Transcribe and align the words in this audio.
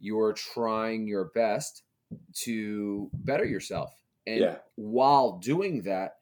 you're 0.00 0.32
trying 0.32 1.06
your 1.06 1.30
best 1.34 1.82
to 2.44 3.10
better 3.12 3.44
yourself. 3.44 3.92
And 4.26 4.40
Yeah. 4.40 4.56
while 4.76 5.38
doing 5.38 5.82
that, 5.82 6.12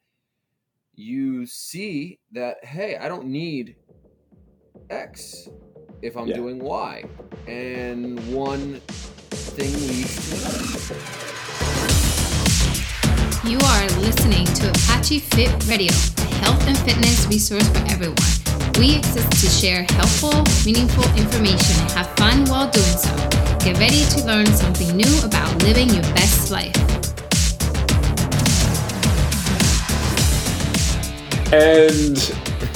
you 0.93 1.45
see 1.45 2.19
that, 2.33 2.63
hey, 2.63 2.97
I 2.97 3.07
don't 3.07 3.27
need 3.27 3.77
X 4.89 5.47
if 6.01 6.15
I'm 6.17 6.27
Yeah. 6.27 6.35
doing 6.35 6.59
Y. 6.59 7.03
And 7.47 8.19
one 8.33 8.81
thing 9.55 9.73
leads 9.87 10.15
to 10.29 10.35
another. 10.35 10.59
You 13.49 13.57
are 13.57 13.87
listening 14.01 14.45
to 14.45 14.69
Apache 14.69 15.19
Fit 15.19 15.49
Radio, 15.67 15.93
a 16.17 16.25
health 16.43 16.67
and 16.67 16.77
fitness 16.79 17.25
resource 17.27 17.67
for 17.69 17.79
everyone. 17.87 18.17
We 18.77 18.95
exist 18.97 19.31
to 19.31 19.49
share 19.49 19.83
helpful, 19.89 20.43
meaningful 20.65 21.05
information 21.17 21.75
and 21.81 21.91
have 21.91 22.07
fun 22.17 22.45
while 22.45 22.69
doing 22.69 22.97
so. 22.97 23.38
Get 23.63 23.77
ready 23.77 24.03
to 24.05 24.25
learn 24.25 24.45
something 24.47 24.95
new 24.95 25.21
about 25.25 25.61
living 25.63 25.89
your 25.89 26.03
best 26.15 26.49
life. 26.49 26.73
And 31.51 32.17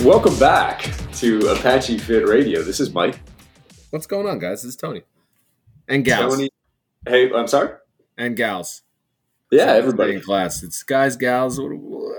welcome 0.04 0.38
back 0.38 0.92
to 1.14 1.48
Apache 1.48 2.00
Fit 2.00 2.28
Radio. 2.28 2.62
This 2.64 2.80
is 2.80 2.94
Mike. 2.94 3.20
What's 3.92 4.08
going 4.08 4.28
on, 4.28 4.40
guys? 4.40 4.64
This 4.64 4.70
is 4.72 4.76
Tony. 4.76 5.04
And 5.88 6.04
gals. 6.04 6.36
Tony. 6.36 6.50
Hey, 7.08 7.32
I'm 7.32 7.48
sorry. 7.48 7.70
And 8.18 8.36
gals. 8.36 8.82
Yeah, 9.52 9.72
in 9.74 9.78
everybody. 9.78 10.20
class. 10.20 10.64
It's 10.64 10.84
guys, 10.84 11.16
gals. 11.16 11.60
what- 11.60 11.72
what- 11.78 12.14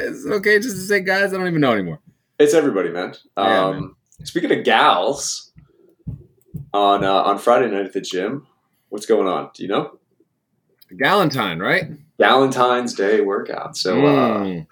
Is 0.00 0.24
it 0.24 0.32
okay 0.34 0.58
just 0.60 0.76
to 0.76 0.82
say 0.82 1.00
guys? 1.00 1.34
I 1.34 1.36
don't 1.36 1.48
even 1.48 1.60
know 1.60 1.72
anymore. 1.72 1.98
It's 2.38 2.54
everybody, 2.54 2.88
man. 2.90 3.14
Yeah, 3.36 3.64
Um, 3.66 3.74
man. 3.80 3.90
Speaking 4.24 4.52
of 4.56 4.64
gals, 4.64 5.47
on 6.72 7.04
uh, 7.04 7.12
on 7.22 7.38
Friday 7.38 7.70
night 7.70 7.86
at 7.86 7.92
the 7.92 8.00
gym, 8.00 8.46
what's 8.88 9.06
going 9.06 9.26
on? 9.28 9.50
Do 9.54 9.62
you 9.62 9.68
know? 9.68 9.98
Galentine, 10.92 11.60
right? 11.60 11.84
Valentine's 12.18 12.94
Day 12.94 13.20
workout. 13.20 13.76
So 13.76 14.06
uh, 14.06 14.38
Mm. 14.40 14.66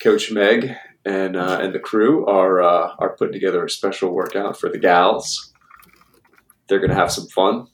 Coach 0.00 0.30
Meg 0.32 0.74
and 1.04 1.36
uh, 1.36 1.58
and 1.60 1.74
the 1.74 1.78
crew 1.78 2.26
are 2.26 2.62
uh, 2.62 2.94
are 2.98 3.16
putting 3.16 3.32
together 3.32 3.64
a 3.64 3.70
special 3.70 4.10
workout 4.12 4.58
for 4.58 4.68
the 4.68 4.78
gals. 4.78 5.52
They're 6.68 6.78
going 6.78 6.90
to 6.90 6.96
have 6.96 7.12
some 7.12 7.26
fun. 7.28 7.66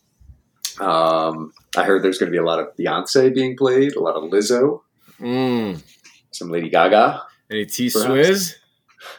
Um, 0.81 1.53
I 1.77 1.85
heard 1.85 2.03
there's 2.03 2.19
going 2.19 2.29
to 2.33 2.37
be 2.37 2.39
a 2.43 2.45
lot 2.45 2.59
of 2.59 2.75
Beyonce 2.77 3.33
being 3.35 3.57
played, 3.57 3.95
a 3.95 4.01
lot 4.01 4.17
of 4.17 4.25
Lizzo, 4.31 4.81
Mm. 5.21 5.83
some 6.33 6.51
Lady 6.51 6.71
Gaga. 6.71 7.23
Any 7.51 7.67
T. 7.67 7.87
Swizz? 7.89 8.55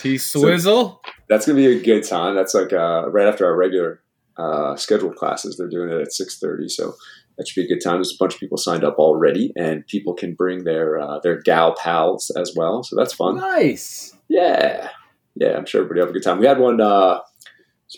T 0.00 0.16
Swizzle? 0.18 1.00
That's 1.28 1.46
going 1.46 1.56
to 1.56 1.68
be 1.68 1.78
a 1.78 1.82
good 1.82 2.08
time. 2.08 2.34
That's 2.34 2.54
like 2.54 2.72
uh, 2.72 3.10
right 3.10 3.26
after 3.26 3.44
our 3.44 3.56
regular 3.56 4.02
uh, 4.36 4.76
scheduled 4.76 5.16
classes. 5.16 5.56
They're 5.56 5.68
doing 5.68 5.90
it 5.90 6.00
at 6.00 6.12
six 6.12 6.38
thirty, 6.38 6.68
so 6.68 6.94
that 7.36 7.46
should 7.46 7.60
be 7.60 7.66
a 7.66 7.74
good 7.74 7.82
time. 7.82 7.96
There's 7.96 8.14
a 8.14 8.18
bunch 8.18 8.34
of 8.34 8.40
people 8.40 8.56
signed 8.56 8.84
up 8.84 8.98
already, 8.98 9.52
and 9.56 9.86
people 9.86 10.14
can 10.14 10.34
bring 10.34 10.64
their 10.64 10.98
uh, 10.98 11.18
their 11.20 11.40
gal 11.40 11.74
pals 11.74 12.30
as 12.30 12.52
well. 12.56 12.82
So 12.82 12.96
that's 12.96 13.12
fun. 13.12 13.36
nice. 13.36 14.16
Yeah, 14.28 14.90
yeah. 15.34 15.56
I'm 15.56 15.66
sure 15.66 15.82
everybody 15.82 16.00
have 16.00 16.10
a 16.10 16.12
good 16.12 16.22
time. 16.22 16.38
We 16.38 16.46
had 16.46 16.58
one, 16.58 16.80
uh, 16.80 17.20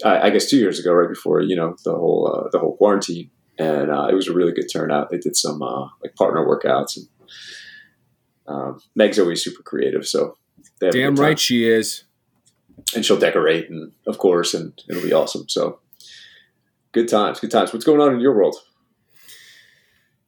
I, 0.04 0.26
I 0.26 0.30
guess, 0.30 0.48
two 0.48 0.58
years 0.58 0.78
ago, 0.78 0.92
right 0.92 1.08
before 1.08 1.40
you 1.40 1.56
know 1.56 1.76
the 1.84 1.94
whole 1.94 2.26
uh, 2.32 2.48
the 2.50 2.58
whole 2.58 2.76
quarantine, 2.76 3.30
and 3.58 3.90
uh, 3.90 4.08
it 4.10 4.14
was 4.14 4.28
a 4.28 4.34
really 4.34 4.52
good 4.52 4.68
turnout. 4.72 5.10
They 5.10 5.18
did 5.18 5.36
some 5.36 5.62
uh, 5.62 5.88
like 6.02 6.14
partner 6.16 6.46
workouts, 6.46 6.96
and 6.96 7.08
um, 8.46 8.80
Meg's 8.94 9.18
always 9.18 9.42
super 9.44 9.62
creative, 9.62 10.06
so 10.06 10.36
Damn 10.80 11.16
right 11.16 11.38
she 11.38 11.68
is. 11.68 12.04
And 12.94 13.04
she'll 13.04 13.18
decorate, 13.18 13.70
and 13.70 13.92
of 14.06 14.18
course, 14.18 14.54
and 14.54 14.72
it'll 14.88 15.02
be 15.02 15.12
awesome. 15.12 15.48
So 15.48 15.80
good 16.92 17.08
times, 17.08 17.40
good 17.40 17.50
times. 17.50 17.72
What's 17.72 17.84
going 17.84 18.00
on 18.00 18.14
in 18.14 18.20
your 18.20 18.34
world? 18.34 18.56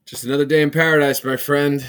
Just 0.05 0.25
another 0.25 0.45
day 0.45 0.63
in 0.63 0.71
paradise, 0.71 1.25
my 1.25 1.37
friend. 1.37 1.85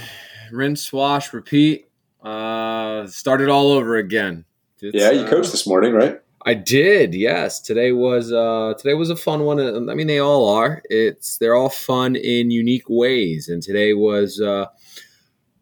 Rinse, 0.52 0.94
wash, 0.94 1.34
repeat. 1.34 1.90
Uh, 2.22 3.06
started 3.08 3.50
all 3.50 3.72
over 3.72 3.98
again. 3.98 4.46
It's, 4.82 4.96
yeah, 4.96 5.12
you 5.12 5.22
uh, 5.22 5.30
coached 5.30 5.52
this 5.52 5.68
morning, 5.68 5.94
right? 5.94 6.20
I 6.46 6.54
did, 6.54 7.14
yes. 7.14 7.62
Today 7.62 7.94
was 7.94 8.34
uh 8.34 8.74
today 8.78 8.96
was 8.96 9.10
a 9.10 9.16
fun 9.16 9.44
one. 9.44 9.90
I 9.90 9.94
mean 9.94 10.08
they 10.08 10.20
all 10.20 10.50
are. 10.50 10.82
It's 10.90 11.38
they're 11.38 11.56
all 11.56 11.70
fun 11.70 12.16
in 12.18 12.52
unique 12.52 12.90
ways. 12.90 13.48
And 13.48 13.64
today 13.64 13.94
was 13.94 14.42
uh 14.42 14.66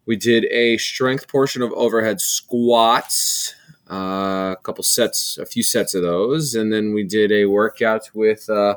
we 0.06 0.16
did 0.16 0.44
a 0.46 0.78
strength 0.78 1.28
portion 1.28 1.62
of 1.62 1.72
overhead 1.72 2.20
squats, 2.20 3.54
uh, 3.92 4.52
a 4.52 4.56
couple 4.62 4.82
sets, 4.82 5.38
a 5.38 5.44
few 5.44 5.62
sets 5.62 5.94
of 5.94 6.02
those, 6.02 6.54
and 6.54 6.72
then 6.72 6.94
we 6.94 7.04
did 7.04 7.30
a 7.30 7.44
workout 7.46 8.10
with 8.14 8.48
uh 8.48 8.76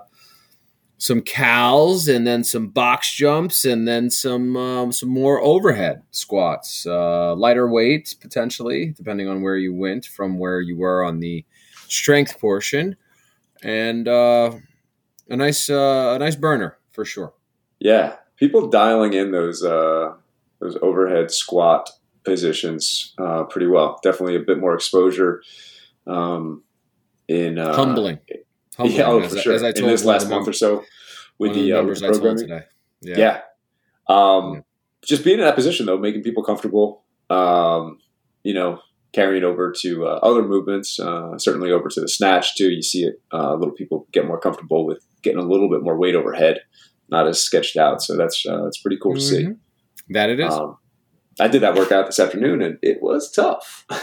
some 0.97 1.21
cows 1.21 2.07
and 2.07 2.25
then 2.25 2.43
some 2.43 2.69
box 2.69 3.13
jumps 3.13 3.65
and 3.65 3.87
then 3.87 4.09
some 4.09 4.55
um, 4.55 4.91
some 4.91 5.09
more 5.09 5.41
overhead 5.41 6.01
squats, 6.11 6.85
uh, 6.85 7.35
lighter 7.35 7.69
weights 7.69 8.13
potentially, 8.13 8.93
depending 8.95 9.27
on 9.27 9.41
where 9.41 9.57
you 9.57 9.73
went 9.73 10.05
from 10.05 10.39
where 10.39 10.61
you 10.61 10.77
were 10.77 11.03
on 11.03 11.19
the 11.19 11.43
strength 11.87 12.39
portion, 12.39 12.95
and 13.61 14.07
uh, 14.07 14.51
a 15.29 15.35
nice 15.35 15.69
uh, 15.69 16.13
a 16.15 16.19
nice 16.19 16.35
burner 16.35 16.77
for 16.91 17.05
sure. 17.05 17.33
Yeah, 17.79 18.15
people 18.37 18.69
dialing 18.69 19.13
in 19.13 19.31
those 19.31 19.61
those 19.61 20.77
overhead 20.81 21.31
squat 21.31 21.89
positions 22.25 23.13
uh, 23.17 23.43
pretty 23.45 23.67
well. 23.67 23.99
Definitely 24.03 24.35
a 24.35 24.39
bit 24.39 24.59
more 24.59 24.73
exposure. 24.73 25.41
Um, 26.07 26.63
in 27.27 27.57
uh, 27.57 27.75
humbling, 27.75 28.19
humbling. 28.77 28.97
yeah, 28.97 29.07
oh, 29.07 29.19
as, 29.19 29.31
for 29.33 29.39
I- 29.39 29.41
sure. 29.41 29.53
as 29.53 29.63
I 29.63 29.69
in 29.69 29.73
told 29.75 29.89
this 29.91 30.05
last 30.05 30.29
month 30.29 30.47
or 30.47 30.53
so 30.53 30.83
with 31.39 31.53
the, 31.55 31.73
uh, 31.73 31.83
with 31.83 31.99
the 31.99 32.07
programming. 32.09 32.37
today. 32.47 32.63
Yeah. 33.01 33.41
Um, 34.07 34.53
Yeah. 34.55 34.59
Just 35.03 35.23
being 35.23 35.37
in 35.39 35.45
that 35.45 35.55
position, 35.55 35.85
though, 35.85 35.97
making 35.99 36.23
people 36.23 36.43
comfortable, 36.43 37.03
um, 37.29 37.99
you 38.43 38.53
know, 38.55 38.79
carrying 39.13 39.43
over 39.43 39.71
to 39.81 40.05
uh, 40.07 40.19
other 40.23 40.41
movements, 40.43 40.99
uh, 40.99 41.37
certainly 41.37 41.71
over 41.71 41.89
to 41.89 42.01
the 42.01 42.07
snatch, 42.07 42.55
too. 42.55 42.69
You 42.71 42.81
see 42.81 43.03
it, 43.03 43.21
uh, 43.31 43.53
little 43.53 43.73
people 43.75 44.07
get 44.11 44.25
more 44.25 44.39
comfortable 44.39 44.83
with 44.85 45.05
getting 45.21 45.39
a 45.39 45.45
little 45.47 45.69
bit 45.69 45.83
more 45.83 45.95
weight 45.97 46.15
overhead, 46.15 46.61
not 47.09 47.27
as 47.27 47.39
sketched 47.39 47.77
out. 47.77 48.01
So 48.01 48.17
that's 48.17 48.45
uh, 48.47 48.63
that's 48.63 48.79
pretty 48.79 48.97
cool 49.01 49.13
to 49.15 49.21
see. 49.21 49.43
Mhm. 49.43 49.57
That 50.09 50.29
it 50.31 50.39
is. 50.39 50.51
Um, 50.51 50.77
I 51.39 51.47
did 51.47 51.61
that 51.61 51.75
workout 51.75 52.05
this 52.05 52.19
afternoon, 52.19 52.61
and 52.61 52.77
it 52.81 53.01
was 53.01 53.31
tough. 53.31 53.85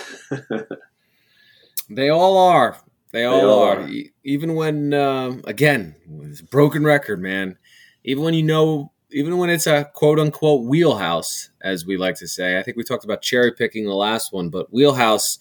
They 1.94 2.08
all 2.08 2.38
are. 2.38 2.78
They 3.12 3.24
all, 3.24 3.48
all 3.48 3.62
are. 3.62 3.80
are. 3.80 3.90
Even 4.24 4.54
when, 4.54 4.94
um, 4.94 5.42
again, 5.46 5.94
it's 6.22 6.40
a 6.40 6.44
broken 6.44 6.84
record, 6.84 7.20
man. 7.20 7.58
Even 8.04 8.24
when 8.24 8.34
you 8.34 8.42
know, 8.42 8.92
even 9.10 9.36
when 9.36 9.50
it's 9.50 9.66
a 9.66 9.84
quote 9.92 10.18
unquote 10.18 10.64
wheelhouse, 10.64 11.50
as 11.60 11.84
we 11.84 11.96
like 11.96 12.16
to 12.16 12.26
say. 12.26 12.58
I 12.58 12.62
think 12.62 12.76
we 12.76 12.84
talked 12.84 13.04
about 13.04 13.20
cherry 13.20 13.52
picking 13.52 13.84
the 13.84 13.94
last 13.94 14.32
one, 14.32 14.48
but 14.48 14.72
wheelhouse 14.72 15.38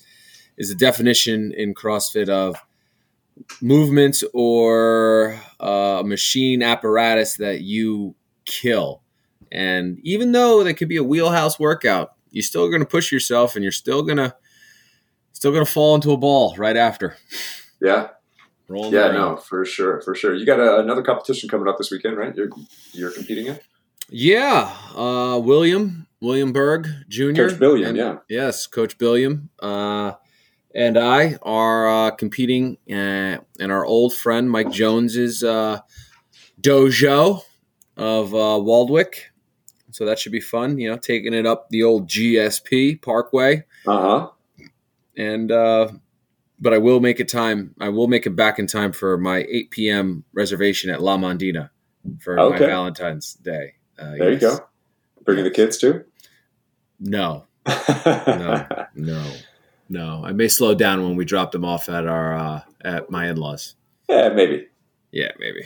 is 0.58 0.70
a 0.70 0.76
definition 0.76 1.54
in 1.56 1.74
CrossFit 1.74 2.28
of 2.28 2.58
movements 3.62 4.24
or 4.34 5.40
uh, 5.62 6.00
a 6.02 6.04
machine 6.04 6.62
apparatus 6.62 7.38
that 7.38 7.62
you 7.62 8.14
kill. 8.46 9.02
And 9.52 10.00
even 10.04 10.32
though 10.32 10.64
that 10.64 10.76
could 10.76 10.88
be 10.90 10.98
a 10.98 11.04
wheelhouse 11.04 11.60
workout, 11.60 12.14
you're 12.30 12.44
still 12.44 12.70
going 12.70 12.80
to 12.82 12.86
push 12.88 13.12
yourself, 13.12 13.56
and 13.56 13.64
you're 13.64 13.72
still 13.72 14.02
going 14.04 14.18
to 14.18 14.34
still 15.34 15.52
going 15.52 15.66
to 15.66 15.72
fall 15.72 15.96
into 15.96 16.12
a 16.12 16.18
ball 16.18 16.56
right 16.58 16.78
after. 16.78 17.18
yeah, 17.82 18.10
Rolling 18.68 18.94
yeah, 18.94 19.08
around. 19.08 19.14
no, 19.14 19.36
for 19.38 19.66
sure, 19.66 20.02
for 20.02 20.16
sure. 20.16 20.34
You 20.36 20.46
got 20.46 20.60
a, 20.60 20.80
another 20.80 21.02
competition 21.04 21.50
coming 21.50 21.68
up 21.68 21.78
this 21.78 21.92
weekend, 21.92 22.16
right? 22.18 22.34
You're 22.36 22.50
you're 22.94 23.12
competing 23.12 23.48
in 23.48 23.60
Yeah, 24.10 24.72
uh, 24.96 25.40
William 25.44 26.08
William 26.22 26.54
Berg 26.54 26.88
Jr. 27.10 27.34
Coach 27.34 27.60
Billiam, 27.60 27.90
and- 27.90 27.98
yeah. 27.98 28.18
yes, 28.30 28.68
Coach 28.68 28.98
Billiam, 28.98 29.50
uh, 29.60 30.14
and 30.74 30.98
I 30.98 31.38
are 31.42 31.90
uh, 31.90 32.12
competing 32.12 32.78
uh, 32.90 33.40
in 33.60 33.72
our 33.72 33.84
old 33.86 34.14
friend 34.14 34.50
Mike 34.50 34.72
Jones's 34.72 35.44
uh, 35.44 35.80
dojo 36.62 37.42
of 37.98 38.34
uh, 38.34 38.60
Waldwick. 38.62 39.31
So 39.92 40.06
that 40.06 40.20
should 40.20 40.32
be 40.32 40.40
fun, 40.42 40.78
you 40.78 40.90
know, 40.90 40.98
taking 40.98 41.34
it 41.34 41.46
up 41.46 41.70
the 41.70 41.84
old 41.84 42.08
GSP 42.08 43.02
Parkway, 43.02 43.64
Uh 43.86 44.00
huh. 44.00 44.30
and 45.18 45.52
uh, 45.52 45.90
but 46.60 46.74
I 46.74 46.78
will 46.78 47.00
make 47.00 47.20
it 47.20 47.28
time. 47.30 47.74
I 47.80 47.90
will 47.90 48.08
make 48.08 48.26
it 48.26 48.36
back 48.36 48.60
in 48.60 48.68
time 48.68 48.92
for 48.94 49.18
my 49.18 49.46
8 49.50 49.72
p.m. 49.72 50.24
reservation 50.34 50.90
at 50.92 51.02
La 51.02 51.18
Mondina 51.18 51.70
for 52.20 52.36
my 52.36 52.58
Valentine's 52.68 53.34
Day. 53.36 53.74
Uh, 54.00 54.12
There 54.18 54.32
you 54.32 54.40
go. 54.40 54.58
Bringing 55.26 55.44
the 55.44 55.52
kids 55.52 55.78
too. 55.78 56.04
No, 57.00 57.46
no, 57.68 58.68
no, 58.96 59.32
no. 59.90 60.22
I 60.26 60.32
may 60.34 60.48
slow 60.48 60.74
down 60.76 61.04
when 61.04 61.16
we 61.16 61.26
drop 61.26 61.52
them 61.52 61.66
off 61.66 61.90
at 61.90 62.06
our 62.08 62.36
uh, 62.36 62.62
at 62.84 63.10
my 63.10 63.28
in 63.30 63.38
laws. 63.38 63.76
Yeah, 64.10 64.30
maybe. 64.30 64.68
Yeah, 65.12 65.32
maybe. 65.40 65.64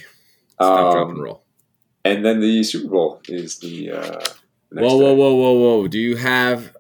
Stop, 0.56 0.94
drop, 0.94 1.10
and 1.10 1.18
Um, 1.18 1.24
roll. 1.24 1.44
And 2.06 2.24
then 2.24 2.40
the 2.40 2.64
Super 2.64 2.88
Bowl 2.90 3.22
is 3.28 3.60
the. 3.60 3.92
Uh, 3.92 4.24
the 4.72 4.82
Whoa, 4.82 4.96
whoa, 4.98 5.14
whoa, 5.14 5.34
whoa, 5.34 5.54
whoa! 5.54 5.88
Do 5.88 6.00
you 6.00 6.16
have 6.16 6.76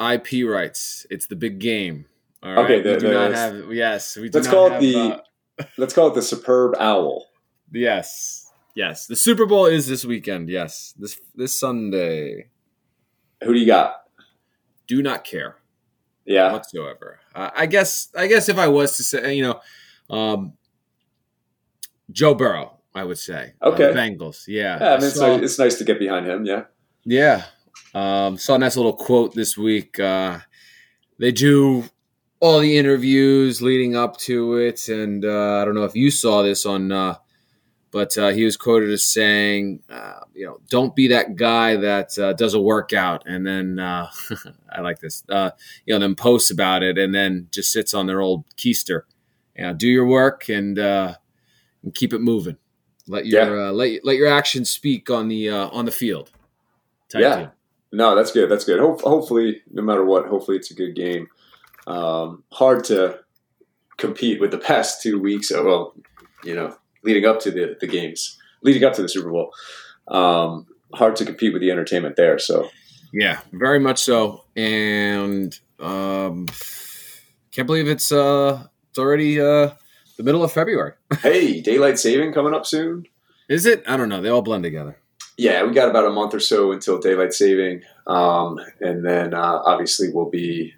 IP 0.00 0.46
rights? 0.46 1.06
It's 1.10 1.26
the 1.26 1.36
big 1.36 1.58
game. 1.58 2.06
All 2.42 2.54
right. 2.54 2.64
Okay, 2.64 2.82
the- 2.82 2.94
we 2.94 2.98
do 2.98 3.12
not 3.12 3.32
have. 3.32 3.72
Yes, 3.72 4.16
we 4.16 4.28
do 4.28 4.38
Let's 4.38 4.46
not 4.48 4.54
call 4.54 4.66
it 4.66 4.72
have, 4.72 4.80
the- 4.80 4.96
uh, 4.98 5.64
Let's 5.78 5.94
call 5.94 6.08
it 6.08 6.14
the 6.14 6.22
Superb 6.22 6.74
Owl. 6.80 7.26
Yes, 7.72 8.50
yes. 8.74 9.06
The 9.06 9.16
Super 9.16 9.46
Bowl 9.46 9.66
is 9.66 9.86
this 9.86 10.04
weekend. 10.04 10.48
Yes, 10.48 10.94
this 10.98 11.20
this 11.34 11.58
Sunday. 11.58 12.48
Who 13.42 13.52
do 13.54 13.58
you 13.60 13.66
got? 13.66 13.96
Do 14.86 15.02
not 15.02 15.24
care 15.24 15.56
Yeah. 16.26 16.52
whatsoever. 16.52 17.20
Uh, 17.34 17.50
I 17.54 17.66
guess. 17.66 18.08
I 18.16 18.26
guess 18.26 18.48
if 18.48 18.58
I 18.58 18.68
was 18.68 18.96
to 18.98 19.02
say, 19.02 19.34
you 19.34 19.42
know, 19.42 19.60
um, 20.14 20.52
Joe 22.10 22.34
Burrow, 22.34 22.73
I 22.94 23.04
would 23.04 23.18
say. 23.18 23.54
Uh, 23.60 23.70
Okay. 23.70 23.88
the 23.88 23.98
Bengals. 23.98 24.44
Yeah. 24.46 24.78
Yeah, 24.80 24.94
I 24.94 24.96
mean, 24.98 25.06
it's, 25.08 25.18
nice, 25.18 25.42
it's 25.42 25.58
nice 25.58 25.78
to 25.78 25.84
get 25.84 25.98
behind 25.98 26.26
him. 26.26 26.44
Yeah. 26.44 26.64
Yeah. 27.04 27.44
Um, 27.94 28.36
saw 28.38 28.54
a 28.54 28.58
nice 28.58 28.76
little 28.76 28.92
quote 28.92 29.34
this 29.34 29.56
week. 29.58 29.98
Uh, 29.98 30.38
they 31.18 31.32
do 31.32 31.84
all 32.40 32.60
the 32.60 32.76
interviews 32.76 33.62
leading 33.62 33.96
up 33.96 34.16
to 34.18 34.56
it. 34.56 34.88
And 34.88 35.24
uh, 35.24 35.60
I 35.60 35.64
don't 35.64 35.74
know 35.74 35.84
if 35.84 35.94
you 35.94 36.10
saw 36.10 36.42
this 36.42 36.66
on, 36.66 36.92
uh, 36.92 37.16
but 37.90 38.16
uh, 38.18 38.30
he 38.30 38.44
was 38.44 38.56
quoted 38.56 38.90
as 38.90 39.04
saying, 39.04 39.80
uh, 39.88 40.20
you 40.34 40.44
know, 40.46 40.58
don't 40.68 40.94
be 40.96 41.08
that 41.08 41.36
guy 41.36 41.76
that 41.76 42.18
uh, 42.18 42.32
does 42.32 42.54
a 42.54 42.60
workout 42.60 43.22
and 43.26 43.46
then, 43.46 43.78
uh, 43.78 44.08
I 44.72 44.80
like 44.80 44.98
this, 44.98 45.22
uh, 45.28 45.50
you 45.86 45.94
know, 45.94 46.00
then 46.00 46.14
posts 46.16 46.50
about 46.50 46.82
it 46.82 46.98
and 46.98 47.14
then 47.14 47.48
just 47.50 47.70
sits 47.72 47.94
on 47.94 48.06
their 48.06 48.20
old 48.20 48.44
keister. 48.56 49.02
You 49.56 49.64
know, 49.64 49.72
do 49.74 49.88
your 49.88 50.06
work 50.06 50.48
and, 50.48 50.76
uh, 50.78 51.14
and 51.84 51.94
keep 51.94 52.12
it 52.12 52.20
moving. 52.20 52.56
Let 53.06 53.26
your 53.26 53.60
uh, 53.68 53.72
let 53.72 54.04
let 54.04 54.16
your 54.16 54.28
actions 54.28 54.70
speak 54.70 55.10
on 55.10 55.28
the 55.28 55.50
uh, 55.50 55.68
on 55.68 55.84
the 55.84 55.90
field. 55.92 56.30
Type 57.10 57.22
Yeah. 57.22 57.36
deal. 57.38 57.52
No, 57.92 58.16
that's 58.16 58.32
good. 58.32 58.50
That's 58.50 58.64
good. 58.64 58.80
Hope, 58.80 59.02
hopefully, 59.02 59.62
no 59.70 59.82
matter 59.82 60.04
what, 60.04 60.26
hopefully 60.26 60.56
it's 60.56 60.70
a 60.70 60.74
good 60.74 60.96
game. 60.96 61.28
Um, 61.86 62.42
hard 62.50 62.82
to 62.84 63.20
compete 63.98 64.40
with 64.40 64.50
the 64.50 64.58
past 64.58 65.00
two 65.02 65.20
weeks. 65.20 65.52
uh, 65.52 65.62
Well, 65.62 65.94
you 66.42 66.54
know, 66.56 66.76
leading 67.04 67.24
up 67.24 67.38
to 67.40 67.52
the, 67.52 67.76
the 67.80 67.86
games, 67.86 68.36
leading 68.62 68.82
up 68.82 68.94
to 68.94 69.02
the 69.02 69.08
Super 69.08 69.30
Bowl. 69.30 69.52
Um, 70.08 70.66
hard 70.92 71.14
to 71.16 71.24
compete 71.24 71.52
with 71.52 71.62
the 71.62 71.70
entertainment 71.70 72.16
there. 72.16 72.36
So, 72.38 72.68
Yeah, 73.12 73.38
very 73.52 73.78
much 73.78 74.02
so. 74.02 74.42
And 74.56 75.56
um, 75.78 76.46
can't 77.52 77.66
believe 77.68 77.86
it's 77.86 78.10
uh 78.10 78.66
it's 78.90 78.98
already 78.98 79.40
uh 79.40 79.70
the 80.16 80.22
middle 80.22 80.44
of 80.44 80.52
February. 80.52 80.92
hey, 81.22 81.60
daylight 81.60 81.98
saving 81.98 82.32
coming 82.32 82.54
up 82.54 82.66
soon. 82.66 83.06
Is 83.48 83.66
it? 83.66 83.82
I 83.86 83.96
don't 83.96 84.08
know. 84.08 84.20
They 84.20 84.28
all 84.28 84.42
blend 84.42 84.64
together. 84.64 84.96
Yeah, 85.36 85.64
we 85.64 85.74
got 85.74 85.88
about 85.90 86.06
a 86.06 86.10
month 86.10 86.32
or 86.34 86.40
so 86.40 86.70
until 86.72 86.98
daylight 86.98 87.32
saving, 87.32 87.82
um, 88.06 88.58
and 88.80 89.04
then 89.04 89.34
uh, 89.34 89.62
obviously 89.64 90.08
we'll 90.12 90.30
be 90.30 90.74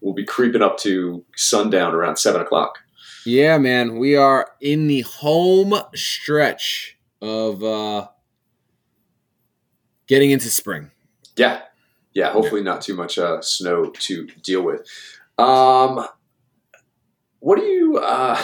we'll 0.00 0.14
be 0.14 0.24
creeping 0.24 0.62
up 0.62 0.78
to 0.78 1.24
sundown 1.36 1.94
around 1.94 2.16
seven 2.16 2.40
o'clock. 2.40 2.78
Yeah, 3.26 3.58
man. 3.58 3.98
We 3.98 4.16
are 4.16 4.50
in 4.60 4.86
the 4.86 5.02
home 5.02 5.74
stretch 5.94 6.96
of 7.20 7.62
uh 7.62 8.08
getting 10.06 10.30
into 10.30 10.48
spring. 10.48 10.90
Yeah, 11.36 11.60
yeah. 12.14 12.32
Hopefully, 12.32 12.62
not 12.62 12.80
too 12.80 12.94
much 12.94 13.18
uh, 13.18 13.42
snow 13.42 13.90
to 13.90 14.26
deal 14.42 14.62
with. 14.62 14.88
Um, 15.38 16.06
what 17.40 17.56
do 17.58 17.64
you? 17.64 17.98
Uh, 17.98 18.40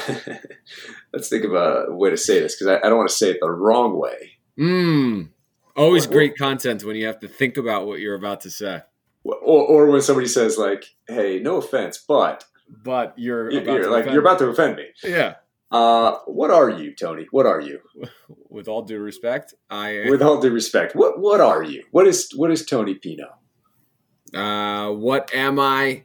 let's 1.13 1.29
think 1.29 1.45
of 1.45 1.55
a 1.55 1.87
way 1.89 2.11
to 2.11 2.17
say 2.17 2.41
this 2.41 2.55
because 2.55 2.69
I, 2.69 2.77
I 2.87 2.89
don't 2.89 2.97
want 2.99 3.09
to 3.09 3.15
say 3.15 3.31
it 3.31 3.39
the 3.41 3.51
wrong 3.51 3.99
way. 3.99 4.33
Mmm. 4.59 5.29
Always 5.77 6.07
What- 6.07 6.13
great 6.13 6.37
content 6.37 6.85
when 6.85 6.97
you 6.97 7.07
have 7.07 7.19
to 7.21 7.29
think 7.29 7.57
about 7.57 7.87
what 7.87 8.01
you're 8.01 8.15
about 8.15 8.41
to 8.43 8.51
say. 8.51 8.83
Or, 9.25 9.35
or 9.63 9.91
when 9.91 10.03
somebody 10.03 10.29
says 10.29 10.59
like, 10.59 10.85
"Hey, 11.09 11.41
no 11.41 11.57
offense, 11.57 11.97
but 12.07 12.45
But 12.85 13.15
you're, 13.17 13.51
you're, 13.51 13.63
about 13.63 13.73
you're 13.75 13.85
to 13.85 13.91
like 13.91 14.01
offend 14.03 14.15
you're 14.15 14.23
me. 14.23 14.29
about 14.29 14.39
to 14.41 14.47
offend 14.49 14.77
me." 14.77 14.85
Yeah. 15.03 15.35
Uh, 15.73 16.19
what 16.27 16.51
are 16.51 16.69
you, 16.71 16.95
Tony? 16.95 17.27
What 17.33 17.47
are 17.47 17.61
you? 17.61 17.81
With 18.49 18.69
all 18.69 18.83
due 18.83 19.01
respect, 19.01 19.55
I. 19.71 20.05
With 20.09 20.23
all 20.23 20.41
due 20.41 20.51
respect, 20.53 20.95
what 20.95 21.19
what 21.19 21.41
are 21.41 21.63
you? 21.63 21.85
What 21.91 22.07
is 22.07 22.31
what 22.37 22.51
is 22.51 22.65
Tony 22.67 22.95
Pino? 22.95 23.29
Uh, 24.35 24.91
what 24.93 25.35
am 25.35 25.59
I? 25.59 26.05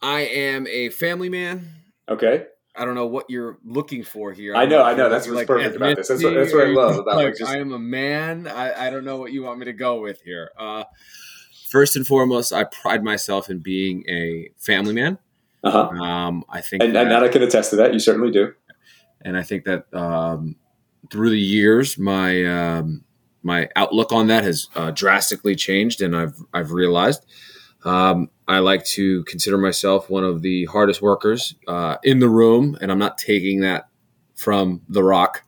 I 0.00 0.20
am 0.22 0.66
a 0.66 0.88
family 0.88 1.28
man. 1.28 1.70
Okay, 2.08 2.44
I 2.76 2.84
don't 2.84 2.94
know 2.94 3.06
what 3.06 3.30
you're 3.30 3.58
looking 3.64 4.02
for 4.02 4.32
here. 4.32 4.54
I 4.54 4.60
don't 4.66 4.70
know, 4.70 4.82
I 4.82 4.94
know. 4.94 5.08
That's 5.08 5.26
looking 5.26 5.36
what's 5.36 5.46
perfect 5.46 5.76
about 5.76 5.96
this. 5.96 6.08
That's 6.08 6.22
what- 6.22 6.34
that's 6.34 6.52
what 6.52 6.64
I 6.66 6.70
love 6.70 6.96
about, 6.98 7.16
like, 7.16 7.24
like, 7.26 7.36
just- 7.38 7.50
I 7.50 7.58
am 7.58 7.72
a 7.72 7.78
man. 7.78 8.46
I, 8.46 8.86
I 8.86 8.90
don't 8.90 9.04
know 9.04 9.16
what 9.16 9.32
you 9.32 9.42
want 9.42 9.58
me 9.58 9.64
to 9.66 9.72
go 9.72 10.00
with 10.00 10.20
here. 10.22 10.50
Uh, 10.58 10.84
first 11.70 11.96
and 11.96 12.06
foremost, 12.06 12.52
I 12.52 12.64
pride 12.64 13.02
myself 13.02 13.48
in 13.50 13.58
being 13.60 14.04
a 14.08 14.50
family 14.58 14.92
man. 14.94 15.18
uh 15.62 15.70
huh. 15.70 15.78
Um, 16.02 16.44
I 16.48 16.60
think, 16.60 16.82
And, 16.82 16.94
that, 16.94 17.02
and 17.02 17.10
that 17.10 17.22
I 17.22 17.28
can 17.28 17.42
attest 17.42 17.70
to 17.70 17.76
that. 17.76 17.92
You 17.94 17.98
certainly 17.98 18.30
do. 18.30 18.52
and 19.22 19.36
I 19.36 19.42
think 19.42 19.64
that 19.64 19.86
um, 19.94 20.56
through 21.10 21.30
the 21.30 21.40
years, 21.40 21.96
my 21.98 22.44
um, 22.44 23.04
my 23.42 23.68
outlook 23.76 24.12
on 24.12 24.26
that 24.28 24.42
has 24.44 24.68
uh, 24.74 24.90
drastically 24.90 25.54
changed, 25.56 26.02
and 26.02 26.14
I've 26.16 26.34
I've 26.52 26.72
realized 26.72 27.24
um, 27.84 28.30
I 28.46 28.58
like 28.58 28.84
to 28.86 29.24
consider 29.24 29.58
myself 29.58 30.10
one 30.10 30.24
of 30.24 30.42
the 30.42 30.66
hardest 30.66 31.02
workers 31.02 31.54
uh, 31.66 31.96
in 32.02 32.18
the 32.18 32.28
room, 32.28 32.76
and 32.80 32.90
I'm 32.90 32.98
not 32.98 33.18
taking 33.18 33.60
that 33.60 33.88
from 34.34 34.82
The 34.88 35.02
Rock, 35.02 35.42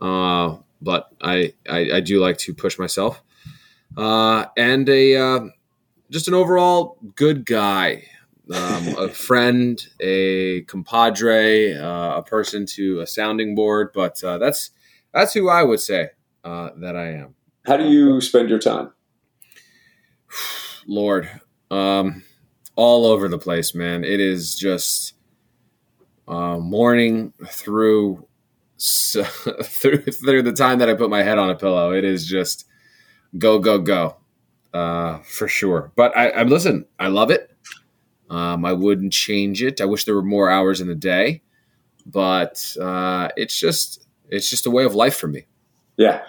uh, 0.00 0.56
but 0.80 1.08
I, 1.20 1.54
I 1.68 1.90
I 1.94 2.00
do 2.00 2.20
like 2.20 2.38
to 2.38 2.54
push 2.54 2.78
myself, 2.78 3.22
uh, 3.96 4.46
and 4.56 4.88
a 4.88 5.16
uh, 5.16 5.40
just 6.10 6.28
an 6.28 6.34
overall 6.34 6.98
good 7.14 7.44
guy 7.44 8.04
um, 8.52 8.88
a 8.96 9.08
friend, 9.12 9.86
a 10.00 10.62
compadre, 10.62 11.74
uh, 11.74 12.18
a 12.18 12.22
person 12.22 12.66
to 12.66 13.00
a 13.00 13.06
sounding 13.06 13.54
board. 13.54 13.90
But 13.94 14.22
uh, 14.22 14.38
that's 14.38 14.70
that's 15.12 15.34
who 15.34 15.48
I 15.48 15.62
would 15.62 15.80
say 15.80 16.10
uh, 16.44 16.70
that 16.76 16.96
I 16.96 17.12
am. 17.12 17.34
How 17.66 17.76
do 17.76 17.88
you 17.88 18.20
spend 18.20 18.48
your 18.48 18.58
time? 18.58 18.92
Lord, 20.86 21.28
um, 21.70 22.24
all 22.76 23.06
over 23.06 23.28
the 23.28 23.38
place, 23.38 23.74
man. 23.74 24.04
It 24.04 24.20
is 24.20 24.54
just 24.54 25.14
uh, 26.26 26.58
morning 26.58 27.32
through 27.46 28.26
s 28.78 29.16
through 29.64 30.02
through 30.02 30.42
the 30.42 30.52
time 30.52 30.78
that 30.78 30.88
I 30.88 30.94
put 30.94 31.10
my 31.10 31.22
head 31.22 31.38
on 31.38 31.50
a 31.50 31.54
pillow. 31.54 31.92
It 31.92 32.04
is 32.04 32.26
just 32.26 32.66
go 33.36 33.58
go 33.58 33.78
go 33.78 34.16
uh, 34.72 35.18
for 35.20 35.48
sure. 35.48 35.92
But 35.96 36.16
I, 36.16 36.30
I 36.30 36.42
listen. 36.44 36.86
I 36.98 37.08
love 37.08 37.30
it. 37.30 37.50
Um, 38.30 38.64
I 38.64 38.72
wouldn't 38.72 39.12
change 39.12 39.62
it. 39.62 39.80
I 39.80 39.86
wish 39.86 40.04
there 40.04 40.14
were 40.14 40.22
more 40.22 40.50
hours 40.50 40.80
in 40.80 40.88
the 40.88 40.94
day, 40.94 41.42
but 42.04 42.76
uh, 42.80 43.28
it's 43.36 43.58
just 43.58 44.06
it's 44.28 44.50
just 44.50 44.66
a 44.66 44.70
way 44.70 44.84
of 44.84 44.94
life 44.94 45.16
for 45.16 45.28
me. 45.28 45.46
Yeah. 45.96 46.24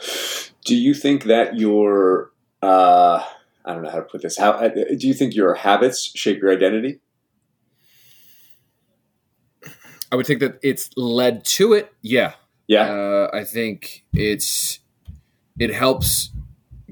Do 0.65 0.75
you 0.75 0.93
think 0.93 1.25
that 1.25 1.58
your 1.58 2.31
uh, 2.62 3.24
I 3.66 3.74
don't 3.74 3.84
know 3.84 3.89
how 3.89 3.98
to 3.98 4.04
put 4.04 4.22
this. 4.22 4.38
How 4.38 4.51
uh, 4.51 4.70
do 4.70 5.08
you 5.08 5.13
think 5.13 5.36
your 5.36 5.54
habits 5.54 6.12
shape 6.16 6.42
your 6.42 6.51
identity? 6.51 7.00
I 10.12 10.16
would 10.16 10.25
think 10.25 10.39
that 10.39 10.60
it's 10.63 10.89
led 10.98 11.46
to 11.46 11.74
it. 11.74 11.94
Yeah, 12.01 12.34
Yeah. 12.68 12.84
Uh, 12.92 13.30
I 13.34 13.44
think 13.44 14.06
it's 14.13 14.80
it 15.60 15.72
helps 15.74 16.32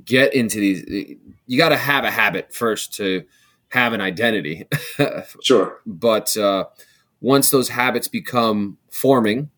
get 0.03 0.33
into 0.35 0.59
these. 0.59 1.17
You 1.47 1.57
got 1.57 1.69
to 1.69 1.77
have 1.77 2.03
a 2.03 2.11
habit 2.11 2.53
first 2.53 2.93
to 2.95 3.23
have 3.69 3.93
an 3.93 4.01
identity, 4.01 4.67
Sure. 5.41 5.81
but 5.85 6.35
uh, 6.37 6.65
once 7.21 7.49
those 7.49 7.69
habits 7.69 8.07
become 8.07 8.77
forming, 8.91 9.49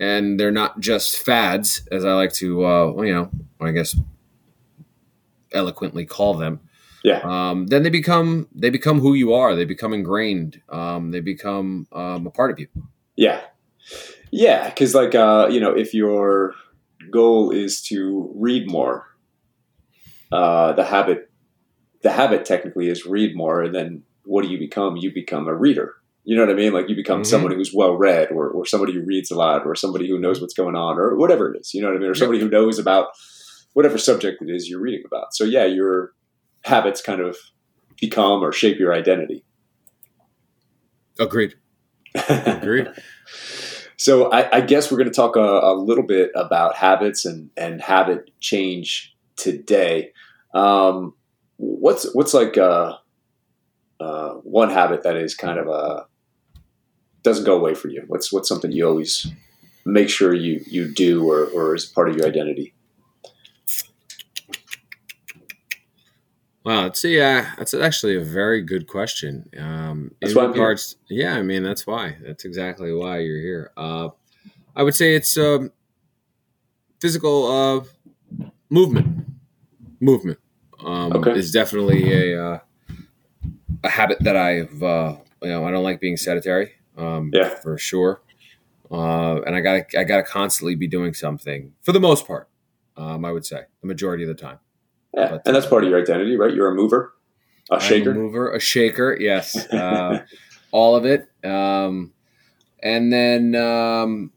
and 0.00 0.38
they're 0.40 0.50
not 0.52 0.80
just 0.80 1.18
fads, 1.18 1.86
as 1.92 2.04
I 2.04 2.14
like 2.14 2.32
to, 2.34 2.64
uh, 2.64 3.02
you 3.02 3.12
know, 3.14 3.30
I 3.60 3.72
guess 3.72 3.96
eloquently 5.52 6.04
call 6.06 6.34
them. 6.34 6.60
Yeah. 7.04 7.20
Um, 7.22 7.66
then 7.68 7.82
they 7.84 7.90
become 7.90 8.48
they 8.54 8.70
become 8.70 9.00
who 9.00 9.14
you 9.14 9.32
are. 9.32 9.54
They 9.54 9.64
become 9.64 9.92
ingrained. 9.92 10.60
Um, 10.68 11.10
they 11.12 11.20
become 11.20 11.86
um, 11.92 12.26
a 12.26 12.30
part 12.30 12.50
of 12.50 12.58
you. 12.58 12.66
Yeah. 13.16 13.40
Yeah. 14.30 14.68
Because 14.68 14.94
like 14.94 15.14
uh, 15.14 15.48
you 15.50 15.60
know, 15.60 15.70
if 15.70 15.94
your 15.94 16.54
goal 17.10 17.50
is 17.50 17.80
to 17.82 18.32
read 18.36 18.70
more, 18.70 19.06
uh, 20.32 20.72
the 20.72 20.84
habit 20.84 21.30
the 22.02 22.10
habit 22.10 22.44
technically 22.44 22.88
is 22.88 23.06
read 23.06 23.36
more, 23.36 23.62
and 23.62 23.74
then 23.74 24.02
what 24.24 24.42
do 24.44 24.48
you 24.50 24.58
become? 24.58 24.96
You 24.96 25.12
become 25.12 25.48
a 25.48 25.54
reader. 25.54 25.94
You 26.24 26.36
know 26.36 26.44
what 26.44 26.52
I 26.52 26.56
mean? 26.56 26.72
Like 26.72 26.88
you 26.88 26.94
become 26.94 27.22
Mhm. 27.22 27.26
someone 27.26 27.52
who's 27.52 27.72
well 27.74 27.94
read, 27.96 28.30
or, 28.30 28.48
or 28.50 28.66
somebody 28.66 28.92
who 28.92 29.00
reads 29.00 29.30
a 29.30 29.34
lot, 29.36 29.64
or 29.64 29.74
somebody 29.74 30.08
who 30.08 30.18
knows 30.18 30.40
what's 30.40 30.52
going 30.54 30.76
on, 30.76 30.98
or 30.98 31.16
whatever 31.16 31.52
it 31.54 31.60
is. 31.60 31.72
You 31.72 31.80
know 31.80 31.88
what 31.88 31.96
I 31.96 32.00
mean? 32.00 32.10
Or 32.10 32.14
somebody 32.14 32.38
who 32.40 32.50
knows 32.50 32.78
about 32.78 33.08
whatever 33.78 33.96
subject 33.96 34.42
it 34.42 34.50
is 34.50 34.68
you're 34.68 34.80
reading 34.80 35.04
about. 35.06 35.32
So 35.32 35.44
yeah, 35.44 35.64
your 35.64 36.12
habits 36.64 37.00
kind 37.00 37.20
of 37.20 37.36
become 38.00 38.42
or 38.42 38.50
shape 38.50 38.76
your 38.76 38.92
identity. 38.92 39.44
Agreed. 41.20 41.54
Agreed. 42.28 42.88
So 44.00 44.30
I, 44.30 44.58
I 44.58 44.60
guess 44.60 44.92
we're 44.92 44.98
going 44.98 45.10
to 45.10 45.14
talk 45.14 45.34
a, 45.34 45.40
a 45.40 45.74
little 45.74 46.04
bit 46.04 46.30
about 46.36 46.76
habits 46.76 47.24
and, 47.24 47.50
and 47.56 47.80
habit 47.82 48.30
change 48.38 49.12
today. 49.34 50.12
Um, 50.54 51.14
what's 51.56 52.06
what's 52.14 52.32
like 52.32 52.56
uh, 52.56 52.94
uh, 53.98 54.34
one 54.44 54.70
habit 54.70 55.02
that 55.02 55.16
is 55.16 55.34
kind 55.34 55.58
of 55.58 55.66
a 55.66 56.06
doesn't 57.24 57.44
go 57.44 57.56
away 57.56 57.74
for 57.74 57.88
you? 57.88 58.04
What's 58.06 58.32
what's 58.32 58.48
something 58.48 58.70
you 58.70 58.86
always 58.86 59.26
make 59.84 60.08
sure 60.08 60.32
you 60.32 60.60
you 60.68 60.94
do 60.94 61.28
or 61.28 61.46
or 61.46 61.74
is 61.74 61.84
part 61.84 62.08
of 62.08 62.16
your 62.16 62.28
identity? 62.28 62.74
Wow, 66.68 66.84
it's 66.84 67.02
yeah, 67.02 67.54
that's 67.56 67.72
actually 67.72 68.16
a 68.16 68.20
very 68.20 68.60
good 68.60 68.86
question. 68.88 69.48
Um, 69.58 70.10
That's 70.20 70.34
in 70.34 70.36
why 70.36 70.44
I'm 70.44 70.52
here. 70.52 70.60
regards, 70.64 70.96
yeah, 71.08 71.34
I 71.34 71.40
mean 71.40 71.62
that's 71.62 71.86
why. 71.86 72.18
That's 72.22 72.44
exactly 72.44 72.92
why 72.92 73.20
you're 73.20 73.40
here. 73.40 73.72
Uh, 73.74 74.10
I 74.76 74.82
would 74.82 74.94
say 74.94 75.14
it's 75.14 75.38
um, 75.38 75.72
physical 77.00 77.46
uh, 77.50 78.44
movement. 78.68 79.06
Movement 80.02 80.38
um, 80.84 81.16
Okay. 81.16 81.38
is 81.38 81.52
definitely 81.52 82.12
a 82.34 82.44
uh, 82.48 82.58
a 83.82 83.88
habit 83.88 84.18
that 84.20 84.36
I've 84.36 84.82
uh, 84.82 85.16
you 85.40 85.48
know 85.48 85.64
I 85.64 85.70
don't 85.70 85.84
like 85.84 86.00
being 86.02 86.18
sedentary. 86.18 86.72
Um, 86.98 87.30
Yeah. 87.32 87.48
for 87.62 87.78
sure. 87.78 88.20
Uh, 88.90 89.40
and 89.46 89.56
I 89.56 89.60
gotta 89.60 89.86
I 89.98 90.04
gotta 90.04 90.22
constantly 90.22 90.74
be 90.74 90.86
doing 90.86 91.14
something 91.14 91.72
for 91.80 91.92
the 91.92 92.00
most 92.00 92.26
part. 92.26 92.50
Um, 92.94 93.24
I 93.24 93.32
would 93.32 93.46
say 93.46 93.62
the 93.80 93.86
majority 93.86 94.24
of 94.24 94.28
the 94.28 94.34
time. 94.34 94.58
Yeah, 95.14 95.30
But, 95.32 95.42
and 95.46 95.56
that's 95.56 95.66
part 95.66 95.84
of 95.84 95.90
your 95.90 96.00
identity, 96.00 96.36
right? 96.36 96.52
You're 96.54 96.70
a 96.70 96.74
mover, 96.74 97.14
a 97.70 97.80
shaker. 97.80 98.10
a 98.10 98.14
mover, 98.14 98.52
a 98.52 98.60
shaker, 98.60 99.16
yes, 99.18 99.56
uh, 99.72 100.24
all 100.70 100.96
of 100.96 101.04
it. 101.06 101.26
Um, 101.44 102.12
and 102.82 103.12
then 103.12 103.54
um, 103.54 104.32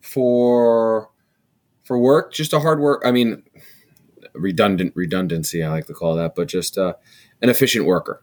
for 0.00 1.10
for 1.84 1.98
work, 1.98 2.32
just 2.32 2.52
a 2.52 2.60
hard 2.60 2.80
work. 2.80 3.02
I 3.04 3.10
mean, 3.10 3.42
redundant 4.34 4.92
redundancy. 4.94 5.62
I 5.62 5.70
like 5.70 5.86
to 5.86 5.94
call 5.94 6.14
that, 6.16 6.34
but 6.34 6.48
just 6.48 6.78
uh, 6.78 6.94
an 7.42 7.48
efficient 7.48 7.86
worker 7.86 8.22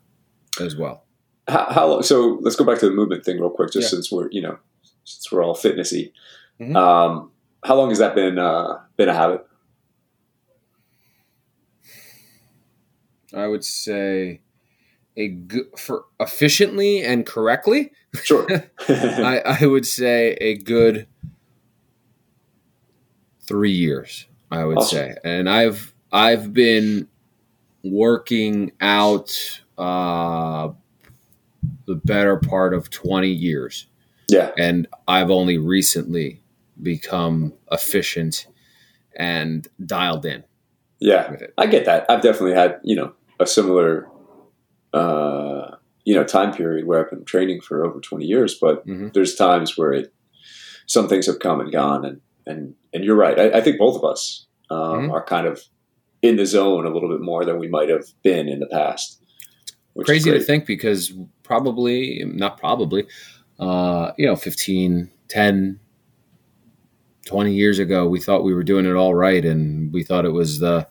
as 0.62 0.76
well. 0.76 1.06
How, 1.48 1.66
how 1.72 1.88
long? 1.88 2.04
So 2.04 2.40
let's 2.42 2.56
go 2.56 2.64
back 2.66 2.80
to 2.80 2.86
the 2.86 2.96
movement 2.96 3.26
thing 3.26 3.40
real 3.40 3.50
quick, 3.50 3.72
just 3.72 3.86
Yeah. 3.86 3.90
since 3.98 4.12
we're 4.12 4.30
you 4.32 4.42
know 4.42 4.58
since 5.04 5.32
we're 5.32 5.44
all 5.44 5.56
fitnessy. 5.56 6.12
Mhm. 6.62 6.76
Um, 6.76 7.32
how 7.66 7.76
long 7.76 7.90
has 7.90 8.00
that 8.00 8.16
been 8.16 8.38
uh, 8.40 8.78
been 8.98 9.10
a 9.10 9.14
habit? 9.14 9.46
I 13.36 13.48
would 13.48 13.64
say 13.64 14.42
a 15.16 15.28
good 15.28 15.68
for 15.78 16.06
efficiently 16.20 17.02
and 17.04 17.26
correctly. 17.26 17.92
Sure. 18.24 18.48
I, 18.90 19.42
I 19.62 19.66
would 19.66 19.86
say 19.86 20.34
a 20.42 20.56
good 20.56 21.08
three 23.42 23.72
years. 23.72 24.28
I 24.52 24.66
would 24.66 24.78
Awesome. 24.78 24.98
say, 24.98 25.16
and 25.24 25.50
I've 25.50 25.94
I've 26.12 26.54
been 26.54 27.08
working 27.84 28.72
out 28.80 29.62
uh, 29.78 30.70
the 31.88 31.96
better 31.96 32.38
part 32.38 32.74
of 32.74 32.90
twenty 32.92 33.32
years, 33.32 33.88
yeah. 34.30 34.52
and 34.58 34.88
I've 35.08 35.32
only 35.32 35.58
recently 35.58 36.42
become 36.82 37.54
efficient 37.72 38.48
and 39.16 39.68
dialed 39.86 40.26
in 40.26 40.44
Yeah. 41.00 41.36
I 41.58 41.68
get 41.68 41.86
that. 41.86 42.06
I've 42.10 42.22
definitely 42.24 42.56
had, 42.56 42.80
you 42.84 42.96
know, 42.96 43.14
a 43.44 43.48
similar, 43.48 44.08
uh, 44.94 45.76
you 46.06 46.16
know, 46.16 46.24
time 46.24 46.54
period 46.54 46.86
where 46.86 47.04
I've 47.04 47.10
been 47.12 47.26
training 47.26 47.62
for 47.62 47.86
over 47.86 48.00
20 48.00 48.26
years, 48.26 48.58
but 48.60 48.86
Mhm. 48.88 49.14
there's 49.14 49.36
times 49.36 49.78
where 49.78 49.94
it, 49.94 50.14
some 50.88 51.08
things 51.08 51.26
have 51.28 51.40
come 51.40 51.62
and 51.62 51.72
gone. 51.72 52.04
And, 52.06 52.22
and, 52.46 52.76
and 52.94 53.04
you're 53.04 53.16
right. 53.16 53.40
I, 53.40 53.60
I 53.60 53.62
think 53.62 53.78
both 53.78 53.96
of 53.96 54.04
us 54.04 54.46
um, 54.70 55.08
Mhm. 55.08 55.12
are 55.14 55.24
kind 55.24 55.46
of 55.48 55.62
in 56.22 56.36
the 56.38 56.46
zone 56.46 56.86
a 56.86 56.90
little 56.90 57.10
bit 57.10 57.22
more 57.22 57.46
than 57.46 57.60
we 57.60 57.68
might 57.68 57.90
have 57.90 58.06
been 58.24 58.48
in 58.48 58.60
the 58.60 58.68
past. 58.68 59.20
which 59.94 60.08
Crazy 60.08 60.32
to 60.32 60.40
think 60.40 60.66
because 60.66 61.14
probably 61.44 62.24
not 62.26 62.58
probably, 62.58 63.06
uh, 63.60 64.12
you 64.18 64.26
know, 64.26 64.36
15, 64.36 65.12
10, 65.28 65.80
20 67.26 67.54
years 67.54 67.78
ago, 67.80 68.08
we 68.08 68.20
thought 68.20 68.44
we 68.44 68.54
were 68.56 68.64
doing 68.64 68.86
it 68.86 68.96
all 68.96 69.14
right, 69.14 69.46
and 69.46 69.94
we 69.94 70.04
thought 70.04 70.26
it 70.26 70.32
was 70.34 70.60
the 70.60 70.88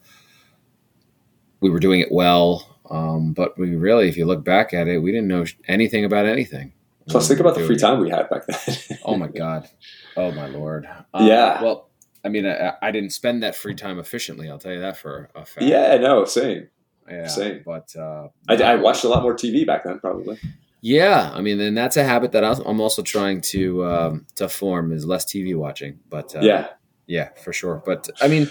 we 1.62 1.70
were 1.70 1.80
doing 1.80 2.00
it 2.00 2.12
well. 2.12 2.68
Um, 2.90 3.32
but 3.32 3.56
we 3.58 3.74
really, 3.74 4.08
if 4.08 4.16
you 4.18 4.26
look 4.26 4.44
back 4.44 4.74
at 4.74 4.86
it, 4.88 4.98
we 4.98 5.12
didn't 5.12 5.28
know 5.28 5.44
anything 5.66 6.04
about 6.04 6.26
anything. 6.26 6.72
Plus, 7.08 7.26
think 7.26 7.40
about 7.40 7.54
the 7.54 7.64
free 7.66 7.76
time 7.76 7.98
we 8.00 8.10
had 8.10 8.28
back 8.28 8.46
then. 8.46 8.76
Oh 9.04 9.16
my 9.16 9.26
god! 9.28 9.68
Oh 10.16 10.30
my 10.32 10.46
lord! 10.46 10.86
Uh, 11.14 11.24
Yeah. 11.26 11.62
Well, 11.62 11.88
I 12.24 12.28
mean, 12.28 12.46
I, 12.46 12.74
I 12.80 12.90
didn't 12.92 13.10
spend 13.10 13.42
that 13.42 13.56
free 13.56 13.74
time 13.74 13.98
efficiently. 13.98 14.48
I'll 14.48 14.58
tell 14.58 14.72
you 14.72 14.80
that 14.80 14.96
for 14.96 15.28
a 15.34 15.44
fact. 15.44 15.62
yeah, 15.66 15.96
no, 15.96 16.24
same. 16.24 16.68
Yeah. 17.10 17.26
same. 17.26 17.62
But 17.66 17.94
uh, 17.96 18.28
I, 18.48 18.54
I 18.56 18.74
watched 18.76 19.02
a 19.04 19.08
lot 19.08 19.22
more 19.22 19.34
TV 19.34 19.66
back 19.66 19.82
then, 19.84 19.98
probably. 19.98 20.38
Yeah, 20.80 21.30
I 21.34 21.40
mean, 21.40 21.60
and 21.60 21.76
that's 21.76 21.96
a 21.96 22.04
habit 22.04 22.32
that 22.32 22.44
I'm 22.44 22.80
also 22.80 23.02
trying 23.02 23.40
to 23.52 23.84
um, 23.84 24.26
to 24.36 24.48
form 24.48 24.92
is 24.92 25.04
less 25.06 25.24
TV 25.24 25.56
watching. 25.56 25.98
But 26.08 26.36
uh, 26.36 26.40
yeah, 26.40 26.68
yeah, 27.06 27.30
for 27.42 27.52
sure. 27.52 27.82
But 27.84 28.08
I 28.20 28.28
mean, 28.28 28.50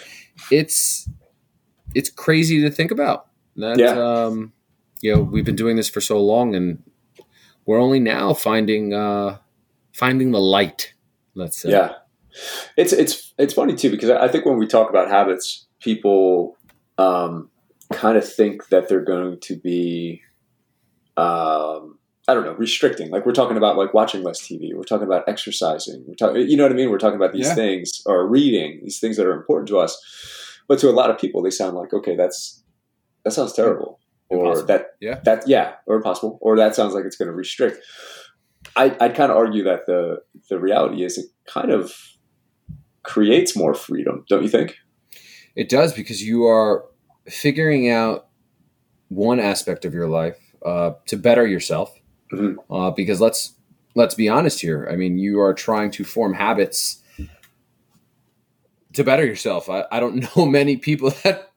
it's 0.49 1.07
it's 1.95 2.09
crazy 2.09 2.61
to 2.61 2.71
think 2.71 2.91
about 2.91 3.27
that. 3.57 3.77
Yeah. 3.77 3.91
Um, 3.91 4.53
you 5.01 5.13
know, 5.15 5.21
we've 5.21 5.45
been 5.45 5.55
doing 5.55 5.75
this 5.77 5.89
for 5.89 6.01
so 6.01 6.21
long, 6.23 6.55
and 6.55 6.83
we're 7.65 7.79
only 7.79 7.99
now 7.99 8.33
finding 8.33 8.93
uh, 8.93 9.37
finding 9.93 10.31
the 10.31 10.39
light. 10.39 10.93
Let's 11.33 11.59
say. 11.61 11.71
Yeah, 11.71 11.93
it's 12.77 12.93
it's 12.93 13.33
it's 13.37 13.53
funny 13.53 13.75
too 13.75 13.89
because 13.89 14.09
I 14.09 14.27
think 14.27 14.45
when 14.45 14.57
we 14.57 14.67
talk 14.67 14.89
about 14.89 15.09
habits, 15.09 15.65
people 15.79 16.57
um, 16.97 17.49
kind 17.91 18.17
of 18.17 18.31
think 18.31 18.67
that 18.69 18.87
they're 18.89 19.03
going 19.03 19.39
to 19.41 19.55
be, 19.55 20.21
um, 21.17 21.97
I 22.27 22.33
don't 22.33 22.45
know, 22.45 22.53
restricting. 22.53 23.09
Like 23.09 23.25
we're 23.25 23.33
talking 23.33 23.57
about 23.57 23.77
like 23.77 23.93
watching 23.93 24.23
less 24.23 24.41
TV. 24.41 24.73
We're 24.75 24.83
talking 24.83 25.07
about 25.07 25.23
exercising. 25.27 26.03
We're 26.07 26.15
talking, 26.15 26.47
you 26.47 26.57
know 26.57 26.63
what 26.63 26.71
I 26.71 26.75
mean? 26.75 26.89
We're 26.89 26.99
talking 26.99 27.15
about 27.15 27.33
these 27.33 27.47
Yeah. 27.47 27.55
things 27.55 28.01
or 28.05 28.27
reading 28.27 28.81
these 28.83 28.99
things 28.99 29.17
that 29.17 29.25
are 29.25 29.33
important 29.33 29.67
to 29.69 29.79
us. 29.79 29.97
But 30.71 30.79
to 30.79 30.89
a 30.89 30.95
lot 31.01 31.09
of 31.09 31.17
people, 31.19 31.41
they 31.41 31.49
sound 31.49 31.75
like 31.75 31.91
okay, 31.93 32.15
that's 32.15 32.63
that 33.25 33.31
sounds 33.31 33.51
terrible, 33.51 33.99
or 34.29 34.45
Impossible. 34.45 34.67
that 34.67 34.85
Yeah. 35.01 35.19
that 35.25 35.45
yeah, 35.45 35.73
or 35.85 35.97
impossible, 35.97 36.39
or 36.41 36.55
that 36.55 36.75
sounds 36.75 36.93
like 36.93 37.03
it's 37.03 37.17
going 37.17 37.27
to 37.27 37.33
restrict. 37.35 37.77
I 38.77 38.95
I'd 39.01 39.13
kind 39.13 39.31
of 39.33 39.37
argue 39.37 39.65
that 39.65 39.81
the 39.85 40.19
the 40.49 40.61
reality 40.61 41.03
is 41.03 41.17
it 41.17 41.25
kind 41.45 41.71
of 41.71 41.91
creates 43.03 43.53
more 43.53 43.73
freedom, 43.73 44.23
don't 44.29 44.43
you 44.43 44.47
think? 44.47 44.77
It 45.57 45.67
does 45.67 45.91
because 45.91 46.23
you 46.23 46.45
are 46.45 46.85
figuring 47.27 47.89
out 47.89 48.27
one 49.09 49.41
aspect 49.41 49.83
of 49.83 49.93
your 49.93 50.07
life 50.07 50.39
uh, 50.65 50.91
to 51.07 51.17
better 51.17 51.45
yourself. 51.45 51.93
Mhm. 52.31 52.55
Uh, 52.69 52.91
because 52.91 53.19
let's 53.19 53.55
let's 53.93 54.15
be 54.15 54.29
honest 54.29 54.61
here. 54.61 54.87
I 54.89 54.95
mean, 54.95 55.17
you 55.17 55.41
are 55.41 55.53
trying 55.53 55.91
to 55.91 56.05
form 56.05 56.33
habits 56.35 57.03
to 58.93 59.03
better 59.03 59.25
yourself. 59.25 59.69
I, 59.69 59.85
I 59.91 59.99
don't 59.99 60.25
know 60.37 60.45
many 60.45 60.77
people 60.77 61.11
that 61.23 61.51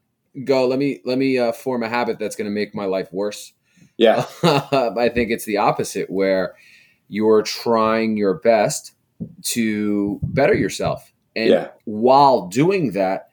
go, 0.45 0.67
let 0.67 0.79
me 0.79 1.01
let 1.05 1.19
me 1.19 1.39
uh, 1.39 1.53
form 1.53 1.83
a 1.83 1.89
habit 1.89 2.19
that's 2.19 2.37
going 2.37 2.47
to 2.47 2.55
make 2.55 2.75
my 2.75 2.85
life 2.87 3.13
worse. 3.13 3.53
Yeah, 3.97 4.27
I 4.43 5.09
think 5.13 5.31
it's 5.31 5.45
the 5.45 5.59
opposite, 5.59 6.11
where 6.11 6.55
you're 7.09 7.43
trying 7.43 8.17
your 8.17 8.35
best 8.35 8.93
to 9.43 10.19
better 10.23 10.55
yourself. 10.55 11.13
And 11.37 11.51
Yeah. 11.51 11.69
while 11.85 12.47
doing 12.49 12.93
that, 12.93 13.29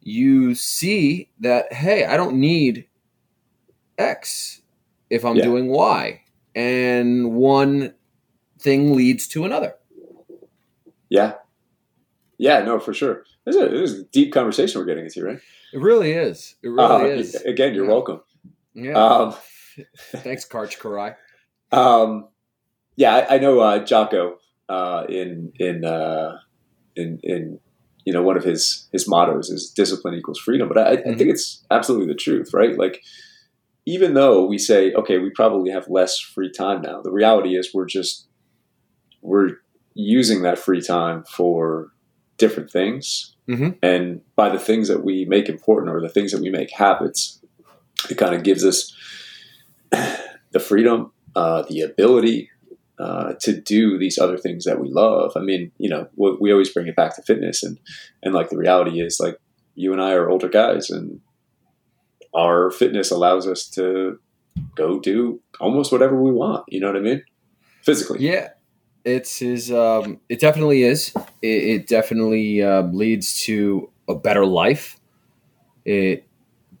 you 0.00 0.54
see 0.54 1.30
that, 1.40 1.72
hey, 1.72 2.04
I 2.04 2.16
don't 2.16 2.36
need 2.36 2.86
X 3.98 4.62
if 5.10 5.24
I'm 5.24 5.36
Yeah. 5.36 5.44
doing 5.44 5.68
Y. 5.68 6.22
And 6.54 7.32
one 7.34 7.94
thing 8.58 8.94
leads 8.94 9.26
to 9.28 9.44
another. 9.44 9.74
yeah, 11.08 11.34
yeah. 12.42 12.62
No, 12.64 12.78
for 12.80 12.92
sure. 12.92 13.24
This 13.44 13.56
is, 13.56 13.62
a, 13.62 13.68
this 13.68 13.90
is 13.92 14.00
a 14.00 14.04
deep 14.04 14.32
conversation 14.32 14.80
we're 14.80 14.86
getting 14.86 15.04
into, 15.04 15.24
right? 15.24 15.40
It 15.72 15.78
really 15.80 16.12
is. 16.12 16.56
It 16.62 16.68
really 16.68 16.84
Uh, 17.12 17.20
is. 17.20 17.34
Again, 17.36 17.74
you're 17.74 17.84
Yeah. 17.86 17.90
welcome. 17.90 18.20
Yeah. 18.74 18.92
Um, 19.04 19.34
Thanks, 20.26 20.46
Karch 20.46 20.78
Karai. 20.78 21.16
Um, 21.70 22.28
yeah, 22.96 23.14
I, 23.16 23.36
I 23.36 23.38
know 23.38 23.60
uh, 23.60 23.78
Jocko 23.84 24.38
uh, 24.68 25.04
in 25.08 25.52
in 25.58 25.84
uh, 25.84 26.36
in 26.96 27.18
in 27.22 27.58
you 28.04 28.12
know 28.12 28.22
one 28.22 28.36
of 28.36 28.44
his 28.44 28.88
his 28.92 29.08
mottos 29.08 29.48
is 29.48 29.70
discipline 29.70 30.14
equals 30.14 30.38
freedom, 30.38 30.68
but 30.68 30.76
I, 30.78 30.90
I 30.92 30.96
Mhm. 30.96 31.18
think 31.18 31.30
it's 31.30 31.64
absolutely 31.70 32.08
the 32.08 32.18
truth, 32.18 32.52
right? 32.52 32.76
Like 32.76 33.02
even 33.86 34.14
though 34.14 34.44
we 34.44 34.58
say 34.58 34.92
okay, 34.92 35.18
we 35.18 35.30
probably 35.30 35.70
have 35.70 35.88
less 35.88 36.18
free 36.18 36.50
time 36.50 36.82
now, 36.82 37.00
the 37.00 37.10
reality 37.12 37.56
is 37.56 37.72
we're 37.72 37.86
just 37.86 38.26
we're 39.22 39.50
using 39.94 40.42
that 40.42 40.58
free 40.58 40.80
time 40.82 41.24
for 41.24 41.88
different 42.44 42.70
things, 42.78 43.04
Mhm. 43.48 43.70
and 43.82 44.20
by 44.40 44.48
the 44.56 44.58
things 44.68 44.86
that 44.88 45.02
we 45.08 45.24
make 45.36 45.46
important 45.56 45.88
or 45.94 46.00
the 46.00 46.08
things 46.16 46.30
that 46.32 46.42
we 46.46 46.50
make 46.50 46.70
habits, 46.86 47.20
it 48.10 48.16
kind 48.22 48.34
of 48.36 48.42
gives 48.48 48.64
us 48.70 48.78
the 50.54 50.60
freedom 50.60 50.98
uh, 51.34 51.62
the 51.70 51.80
ability 51.80 52.50
uh, 52.98 53.32
to 53.40 53.52
do 53.58 53.98
these 53.98 54.18
other 54.24 54.36
things 54.44 54.64
that 54.64 54.78
we 54.82 54.88
love. 54.90 55.32
I 55.34 55.40
mean, 55.40 55.72
you 55.78 55.88
know, 55.92 56.02
we, 56.14 56.28
we 56.42 56.52
always 56.52 56.68
bring 56.74 56.86
it 56.88 56.96
back 56.96 57.16
to 57.16 57.22
fitness, 57.22 57.62
and 57.62 57.78
and 58.22 58.34
like 58.34 58.48
the 58.50 58.58
reality 58.66 59.00
is, 59.00 59.18
like 59.18 59.36
you 59.74 59.92
and 59.94 60.02
I 60.02 60.12
are 60.12 60.28
older 60.28 60.48
guys, 60.48 60.90
and 60.90 61.20
our 62.34 62.70
fitness 62.70 63.10
allows 63.10 63.46
us 63.46 63.68
to 63.76 64.18
go 64.74 64.98
do 65.00 65.40
almost 65.60 65.90
whatever 65.92 66.16
we 66.20 66.32
want. 66.32 66.64
You 66.68 66.80
know 66.80 66.88
what 66.88 66.96
I 66.96 67.00
mean? 67.10 67.22
Physically, 67.82 68.18
Yeah. 68.20 68.50
It's 69.04 69.38
his. 69.38 69.72
Um, 69.72 70.20
it 70.28 70.40
definitely 70.40 70.82
is. 70.84 71.12
It, 71.42 71.46
it 71.64 71.86
definitely 71.86 72.62
uh, 72.62 72.82
leads 72.82 73.42
to 73.44 73.90
a 74.08 74.14
better 74.14 74.46
life. 74.46 74.98
It, 75.84 76.26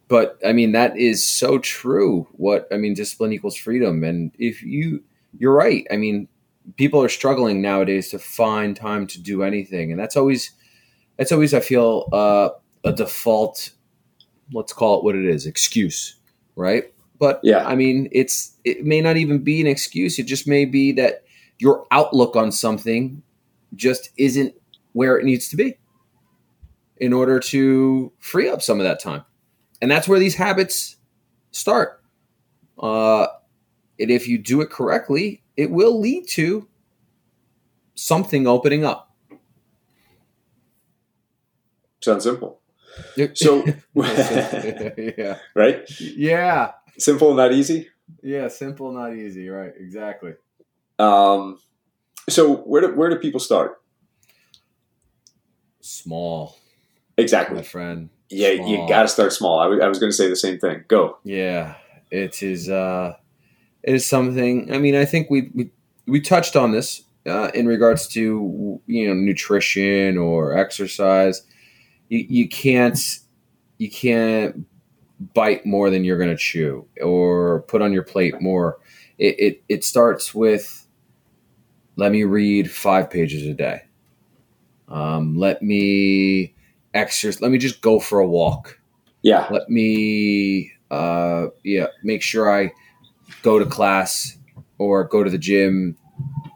but 0.08 0.38
I 0.46 0.52
mean 0.52 0.72
that 0.72 0.96
is 0.96 1.28
so 1.28 1.58
true. 1.58 2.28
What 2.32 2.68
I 2.72 2.76
mean, 2.76 2.94
discipline 2.94 3.32
equals 3.32 3.56
freedom, 3.56 4.04
and 4.04 4.32
if 4.38 4.62
you, 4.62 5.02
you're 5.38 5.54
right. 5.54 5.86
I 5.90 5.96
mean, 5.96 6.28
people 6.76 7.02
are 7.02 7.08
struggling 7.08 7.62
nowadays 7.62 8.10
to 8.10 8.18
find 8.18 8.76
time 8.76 9.06
to 9.08 9.20
do 9.20 9.42
anything, 9.42 9.90
and 9.90 9.98
that's 9.98 10.16
always, 10.16 10.52
that's 11.16 11.32
always 11.32 11.54
I 11.54 11.60
feel 11.60 12.08
uh, 12.12 12.50
a 12.84 12.92
default. 12.92 13.72
Let's 14.52 14.72
call 14.72 14.98
it 14.98 15.04
what 15.04 15.14
it 15.14 15.24
is, 15.24 15.46
excuse, 15.46 16.16
right? 16.56 16.92
But 17.18 17.40
Yeah. 17.42 17.64
I 17.66 17.74
mean, 17.74 18.08
it's 18.12 18.56
it 18.64 18.84
may 18.84 19.00
not 19.00 19.16
even 19.16 19.38
be 19.38 19.60
an 19.60 19.66
excuse. 19.66 20.18
It 20.18 20.24
just 20.24 20.46
may 20.46 20.64
be 20.66 20.92
that 20.92 21.24
your 21.62 21.86
outlook 21.92 22.34
on 22.34 22.50
something 22.50 23.22
just 23.76 24.10
isn't 24.16 24.52
where 24.94 25.16
it 25.16 25.24
needs 25.24 25.48
to 25.48 25.56
be 25.56 25.78
in 26.96 27.12
order 27.12 27.38
to 27.38 28.12
free 28.18 28.48
up 28.48 28.60
some 28.60 28.80
of 28.80 28.84
that 28.84 29.00
time. 29.00 29.22
And 29.80 29.88
that's 29.88 30.08
where 30.08 30.18
these 30.18 30.34
habits 30.34 30.96
start. 31.52 32.02
Uh, 32.76 33.28
and 34.00 34.10
if 34.10 34.26
you 34.26 34.38
do 34.38 34.60
it 34.60 34.70
correctly, 34.70 35.44
it 35.56 35.70
will 35.70 36.00
lead 36.00 36.26
to 36.30 36.68
something 37.94 38.48
opening 38.48 38.84
up. 38.84 39.14
Sounds 42.00 42.24
simple. 42.24 42.60
So, 43.34 43.64
yeah, 43.94 45.38
right? 45.54 45.88
yeah, 46.00 46.72
Simple, 46.98 47.34
not 47.34 47.52
easy. 47.52 47.88
yeah. 48.20 48.48
Simple, 48.48 48.92
not 48.92 49.14
easy. 49.14 49.48
Right? 49.48 49.72
Exactly. 49.78 50.32
Um, 51.02 51.58
so 52.28 52.56
where 52.58 52.80
do 52.82 52.94
where 52.94 53.10
do 53.10 53.16
people 53.16 53.40
start? 53.40 53.80
Small, 55.80 56.56
Exactly. 57.18 57.56
my 57.56 57.62
friend. 57.62 58.08
Yeah, 58.30 58.50
you 58.50 58.86
got 58.88 59.02
to 59.02 59.08
start 59.08 59.32
small. 59.32 59.58
I 59.58 59.66
was- 59.66 59.78
was 59.80 59.98
going 59.98 60.10
to 60.10 60.16
say 60.16 60.28
the 60.28 60.36
same 60.36 60.58
thing. 60.58 60.84
Go. 60.88 61.18
Yeah, 61.24 61.74
it 62.10 62.42
is. 62.42 62.70
Uh, 62.70 63.14
it 63.82 63.94
is 63.96 64.06
something. 64.06 64.72
I 64.72 64.78
mean, 64.78 64.94
I 64.94 65.04
think 65.04 65.28
we 65.28 65.50
we, 65.54 65.70
we 66.06 66.20
touched 66.20 66.56
on 66.56 66.70
this 66.72 67.02
uh, 67.26 67.50
in 67.54 67.66
regards 67.66 68.06
to 68.08 68.80
you 68.86 69.06
know 69.08 69.14
nutrition 69.14 70.16
or 70.16 70.56
exercise. 70.56 71.42
You, 72.08 72.24
you 72.28 72.48
can't 72.48 72.98
you 73.78 73.90
can't 73.90 74.64
bite 75.34 75.66
more 75.66 75.90
than 75.90 76.04
you're 76.04 76.18
going 76.18 76.30
to 76.30 76.36
chew 76.36 76.86
or 77.02 77.62
put 77.62 77.82
on 77.82 77.92
your 77.92 78.02
plate 78.04 78.40
more. 78.40 78.78
It, 79.18 79.34
it 79.38 79.62
it 79.68 79.84
starts 79.84 80.32
with 80.34 80.81
let 81.96 82.12
me 82.12 82.24
read 82.24 82.70
five 82.70 83.10
pages 83.10 83.46
a 83.46 83.54
day. 83.54 83.82
Um, 84.88 85.36
let 85.36 85.62
me 85.62 86.54
exercise. 86.94 87.40
Let 87.40 87.50
me 87.50 87.58
just 87.58 87.80
go 87.80 87.98
for 88.00 88.18
a 88.20 88.26
walk 88.26 88.78
Yeah. 89.22 89.46
let 89.50 89.68
me 89.70 90.72
uh 90.90 91.46
yeah 91.64 91.86
make 92.02 92.20
sure 92.20 92.52
i 92.52 92.70
go 93.42 93.58
to 93.58 93.64
class 93.64 94.36
or 94.76 95.04
go 95.04 95.24
to 95.24 95.30
the 95.30 95.38
gym 95.38 95.96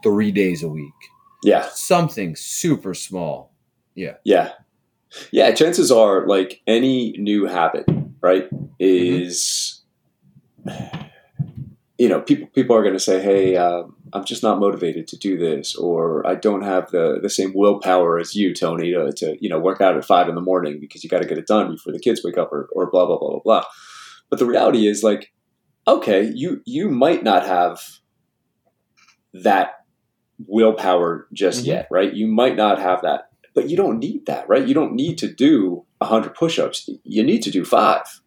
three 0.03 0.31
days 0.31 0.61
a 0.61 0.69
week 0.69 0.93
Yeah. 1.43 1.67
something 1.73 2.35
super 2.35 2.93
small 2.93 3.51
Yeah. 3.95 4.17
Yeah. 4.23 4.51
Yeah. 5.31 5.51
Chances 5.55 5.91
are, 5.91 6.27
like 6.27 6.61
any 6.67 7.13
new 7.17 7.45
habit, 7.47 7.85
right, 8.21 8.47
is, 8.79 9.81
you 11.97 12.07
know, 12.09 12.21
people 12.21 12.47
people 12.53 12.75
are 12.75 12.83
going 12.83 12.93
to 12.93 12.99
say, 12.99 13.21
"Hey, 13.21 13.55
um, 13.57 13.95
I'm 14.13 14.25
just 14.25 14.43
not 14.43 14.59
motivated 14.59 15.07
to 15.09 15.17
do 15.17 15.37
this," 15.37 15.75
or 15.75 16.25
"I 16.27 16.35
don't 16.35 16.63
have 16.63 16.91
the 16.91 17.19
the 17.21 17.29
same 17.29 17.51
willpower 17.55 18.19
as 18.19 18.35
you, 18.35 18.53
Tony, 18.53 18.91
to, 18.93 19.11
to 19.13 19.37
you 19.39 19.49
know 19.49 19.59
work 19.59 19.81
out 19.81 19.97
at 19.97 20.05
five 20.05 20.27
in 20.29 20.35
the 20.35 20.41
morning 20.41 20.79
because 20.79 21.03
you 21.03 21.09
got 21.09 21.21
to 21.21 21.27
get 21.27 21.37
it 21.37 21.47
done 21.47 21.71
before 21.71 21.93
the 21.93 21.99
kids 21.99 22.21
wake 22.23 22.37
up," 22.37 22.51
or 22.51 22.69
or 22.73 22.89
blah 22.89 23.05
blah 23.05 23.17
blah 23.17 23.29
blah 23.29 23.39
blah. 23.43 23.63
But 24.29 24.39
the 24.39 24.45
reality 24.45 24.87
is, 24.87 25.03
like, 25.03 25.31
okay, 25.87 26.31
you 26.33 26.61
you 26.65 26.89
might 26.89 27.23
not 27.23 27.45
have 27.45 27.79
that 29.33 29.71
willpower 30.47 31.27
just 31.33 31.63
Mhm. 31.63 31.67
yet, 31.67 31.87
right? 31.91 32.13
You 32.13 32.27
might 32.27 32.55
not 32.55 32.79
have 32.79 33.01
that, 33.01 33.29
but 33.55 33.69
you 33.69 33.75
don't 33.77 33.99
need 33.99 34.25
that, 34.27 34.47
right? 34.47 34.67
You 34.67 34.73
don't 34.73 34.93
need 34.93 35.17
to 35.19 35.27
do 35.33 35.85
100 35.99 36.35
push-ups. 36.35 36.89
You 37.03 37.23
need 37.23 37.41
to 37.43 37.51
do 37.51 37.65
5. 37.65 38.21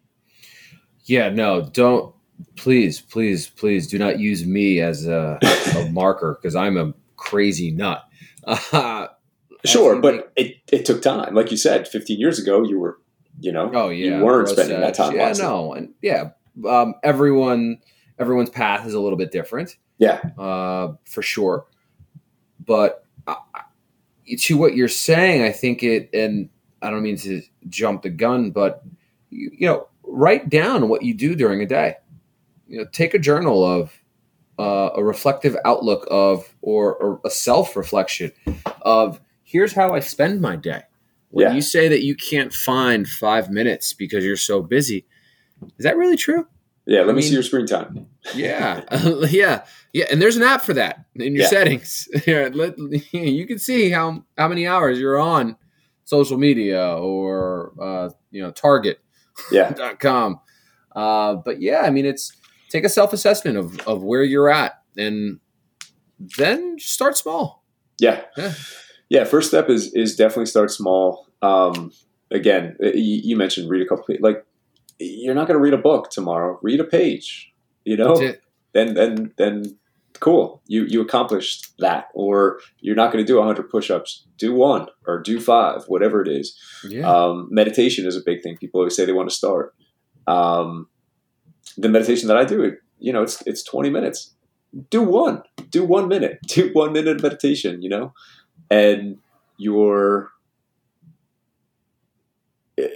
yeah 1.05 1.29
no 1.29 1.61
don't 1.73 2.13
please 2.55 3.01
please 3.01 3.47
please 3.49 3.87
do 3.87 3.97
not 3.97 4.19
use 4.19 4.45
me 4.45 4.79
as 4.79 5.05
a, 5.07 5.39
a 5.75 5.89
marker 5.91 6.37
because 6.41 6.55
i'm 6.55 6.77
a 6.77 6.93
crazy 7.17 7.71
nut 7.71 8.03
uh, 8.71 9.07
Sure, 9.63 9.99
but 10.01 10.33
it, 10.35 10.55
it 10.71 10.85
took 10.85 11.03
time. 11.03 11.35
Like 11.35 11.51
you 11.51 11.57
said, 11.57 11.87
15 11.87 12.19
years 12.19 12.39
ago, 12.39 12.63
you 12.63 12.79
were, 12.79 12.97
you 13.39 13.51
know, 13.51 13.69
oh 13.75 13.89
yeah 13.89 14.17
you 14.17 14.25
weren't 14.25 14.49
spending 14.49 14.79
that 14.79 14.95
time 14.95 15.15
yeah 15.15 15.27
wisely. 15.27 15.43
no 15.45 15.73
and 15.73 15.93
yeah 16.01 16.31
um 16.67 16.95
everyone 17.03 17.77
everyone's 18.17 18.49
path 18.49 18.87
is 18.87 18.95
a 18.95 18.99
little 18.99 19.19
bit 19.19 19.31
different 19.31 19.77
Yeah. 19.99 20.19
uh, 20.37 20.93
for 21.05 21.21
sure. 21.21 21.67
But 22.65 23.05
uh, 23.27 23.35
to 24.39 24.57
what 24.57 24.75
you're 24.75 24.87
saying, 24.87 25.43
I 25.43 25.51
think 25.51 25.83
it, 25.83 26.09
and 26.11 26.49
I 26.81 26.89
don't 26.89 27.03
mean 27.03 27.17
to 27.17 27.41
jump 27.69 28.01
the 28.01 28.09
gun, 28.09 28.49
but 28.49 28.83
you, 29.29 29.51
you 29.53 29.67
know, 29.67 29.87
write 30.03 30.49
down 30.49 30.89
what 30.89 31.03
you 31.03 31.13
do 31.13 31.35
during 31.35 31.61
a 31.61 31.65
day. 31.67 31.97
You 32.71 32.77
know, 32.79 32.85
take 32.91 33.13
a 33.13 33.19
journal 33.19 33.65
of 33.65 33.91
uh, 34.57 34.91
a 34.95 35.03
reflective 35.03 35.57
outlook 35.65 36.07
of, 36.09 36.55
or, 36.61 36.95
or 36.95 37.19
a 37.25 37.29
self 37.29 37.75
reflection 37.75 38.31
of, 38.81 39.19
here's 39.43 39.73
how 39.73 39.93
I 39.93 39.99
spend 39.99 40.39
my 40.39 40.55
day. 40.55 40.83
When 41.31 41.47
Yeah. 41.47 41.53
you 41.53 41.61
say 41.61 41.89
that 41.89 42.01
you 42.03 42.15
can't 42.15 42.53
find 42.53 43.05
five 43.07 43.49
minutes 43.49 43.91
because 43.93 44.23
you're 44.23 44.37
so 44.37 44.61
busy, 44.61 45.05
is 45.77 45.83
that 45.83 45.97
really 45.97 46.15
true? 46.15 46.47
Yeah, 46.85 47.01
let 47.01 47.09
I 47.09 47.13
me 47.13 47.21
see 47.21 47.33
your 47.33 47.43
screen 47.43 47.65
time. 47.65 48.07
Yeah, 48.33 48.83
yeah, 49.29 49.65
yeah. 49.93 50.05
And 50.09 50.21
there's 50.21 50.37
an 50.37 50.43
app 50.43 50.61
for 50.61 50.73
that 50.73 51.05
in 51.15 51.35
your 51.35 51.43
Yeah. 51.43 51.47
settings. 51.49 52.07
You 53.11 53.45
can 53.47 53.59
see 53.59 53.89
how 53.89 54.23
how 54.37 54.47
many 54.47 54.65
hours 54.65 54.97
you're 54.97 55.19
on 55.19 55.57
social 56.05 56.37
media 56.37 56.95
or 56.97 57.73
uh, 57.81 58.09
you 58.31 58.41
know 58.41 58.51
Target. 58.51 58.99
Yeah. 59.51 59.69
Target.com. 59.73 60.39
Uh, 60.95 61.35
but 61.35 61.61
yeah, 61.61 61.81
I 61.81 61.89
mean, 61.91 62.05
it's 62.05 62.33
take 62.71 62.83
a 62.85 62.89
self 62.89 63.13
assessment 63.13 63.57
of 63.57 63.79
of 63.87 64.03
where 64.03 64.23
you're 64.23 64.49
at, 64.49 64.81
and 64.97 65.39
then 66.37 66.77
start 66.79 67.17
small. 67.17 67.63
Yeah. 67.99 68.21
Yeah. 68.37 68.53
Yeah. 69.09 69.23
First 69.25 69.49
step 69.49 69.69
is 69.69 69.93
is 69.93 70.15
definitely 70.15 70.45
start 70.47 70.71
small. 70.71 71.27
Um, 71.41 71.91
again, 72.31 72.75
you, 72.81 73.21
you 73.23 73.35
mentioned 73.35 73.69
read 73.69 73.85
a 73.85 73.87
couple. 73.89 74.05
Like, 74.19 74.45
you're 74.99 75.35
not 75.35 75.47
going 75.47 75.57
to 75.57 75.63
read 75.63 75.73
a 75.73 75.77
book 75.77 76.09
tomorrow. 76.11 76.59
Read 76.61 76.79
a 76.79 76.83
page. 76.83 77.51
You 77.83 77.97
know, 77.97 78.15
That's 78.15 78.35
it. 78.35 78.43
then 78.73 78.93
then 78.93 79.33
then 79.37 79.77
cool. 80.19 80.61
You 80.67 80.85
you 80.85 81.01
accomplished 81.01 81.73
that. 81.79 82.05
Or 82.13 82.59
you're 82.79 82.95
not 82.95 83.11
going 83.11 83.23
to 83.25 83.27
do 83.27 83.37
100 83.37 83.69
push-ups. 83.69 84.27
Do 84.37 84.53
one 84.53 84.87
or 85.07 85.19
do 85.19 85.39
five, 85.39 85.83
whatever 85.87 86.21
it 86.21 86.27
is. 86.27 86.55
Yeah, 86.87 87.09
Um, 87.11 87.47
meditation 87.51 88.05
is 88.05 88.15
a 88.15 88.21
big 88.23 88.41
thing. 88.43 88.57
People 88.57 88.79
always 88.81 88.95
say 88.95 89.05
they 89.05 89.13
want 89.13 89.29
to 89.29 89.35
start. 89.35 89.73
Um, 90.27 90.87
the 91.77 91.89
meditation 91.89 92.27
that 92.27 92.37
I 92.37 92.45
do, 92.45 92.63
it 92.63 92.79
you 92.99 93.11
know, 93.13 93.23
it's 93.23 93.41
it's 93.45 93.63
20 93.63 93.89
minutes. 93.89 94.33
Do 94.89 95.01
one. 95.01 95.43
Do 95.69 95.83
one 95.83 96.07
minute. 96.07 96.39
Do 96.47 96.69
one 96.73 96.93
minute 96.93 97.17
of 97.17 97.23
meditation. 97.23 97.81
You 97.81 97.89
know, 97.89 98.13
and 98.69 99.17
you're, 99.57 100.29
eh, 102.77 102.87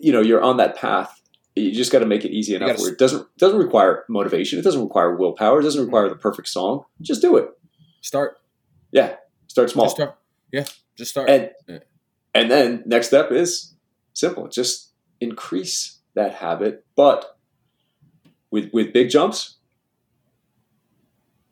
you 0.00 0.12
know, 0.12 0.20
you're 0.20 0.42
on 0.42 0.56
that 0.58 0.76
path. 0.76 1.20
You 1.56 1.72
just 1.72 1.92
got 1.92 2.00
to 2.00 2.06
make 2.06 2.24
it 2.24 2.32
easy 2.32 2.54
enough 2.56 2.78
where 2.78 2.92
it 2.92 2.98
doesn't 2.98 3.26
doesn't 3.38 3.58
require 3.58 4.04
motivation. 4.08 4.58
It 4.58 4.62
doesn't 4.62 4.82
require 4.82 5.14
willpower. 5.16 5.60
It 5.60 5.62
doesn't 5.62 5.84
require 5.84 6.08
the 6.08 6.16
perfect 6.16 6.48
song. 6.48 6.84
Just 7.00 7.22
do 7.22 7.36
it. 7.36 7.48
start. 8.00 8.36
Yeah, 8.90 9.16
start 9.46 9.70
small. 9.70 9.86
Just 9.86 9.96
start. 9.96 10.18
Yeah, 10.52 10.64
just 10.96 11.10
start. 11.12 11.30
And 11.30 11.50
Yeah. 11.68 11.78
and 12.34 12.50
then 12.50 12.82
next 12.86 13.06
step 13.08 13.30
is 13.30 13.74
simple. 14.14 14.48
Just 14.48 14.90
increase 15.20 16.00
that 16.14 16.34
habit, 16.34 16.84
but 16.96 17.38
with 18.54 18.70
with 18.72 18.92
big 18.92 19.10
jumps. 19.10 19.56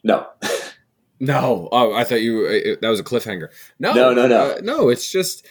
No, 0.04 0.26
No, 1.20 1.68
oh, 1.70 1.94
I 1.94 2.02
thought 2.02 2.20
you 2.20 2.46
uh, 2.46 2.76
that 2.80 2.88
was 2.88 2.98
a 2.98 3.04
cliffhanger. 3.04 3.48
No, 3.78 3.92
No, 3.92 4.12
no, 4.12 4.26
no. 4.26 4.50
uh, 4.50 4.60
no. 4.62 4.88
It's 4.88 5.10
just 5.10 5.46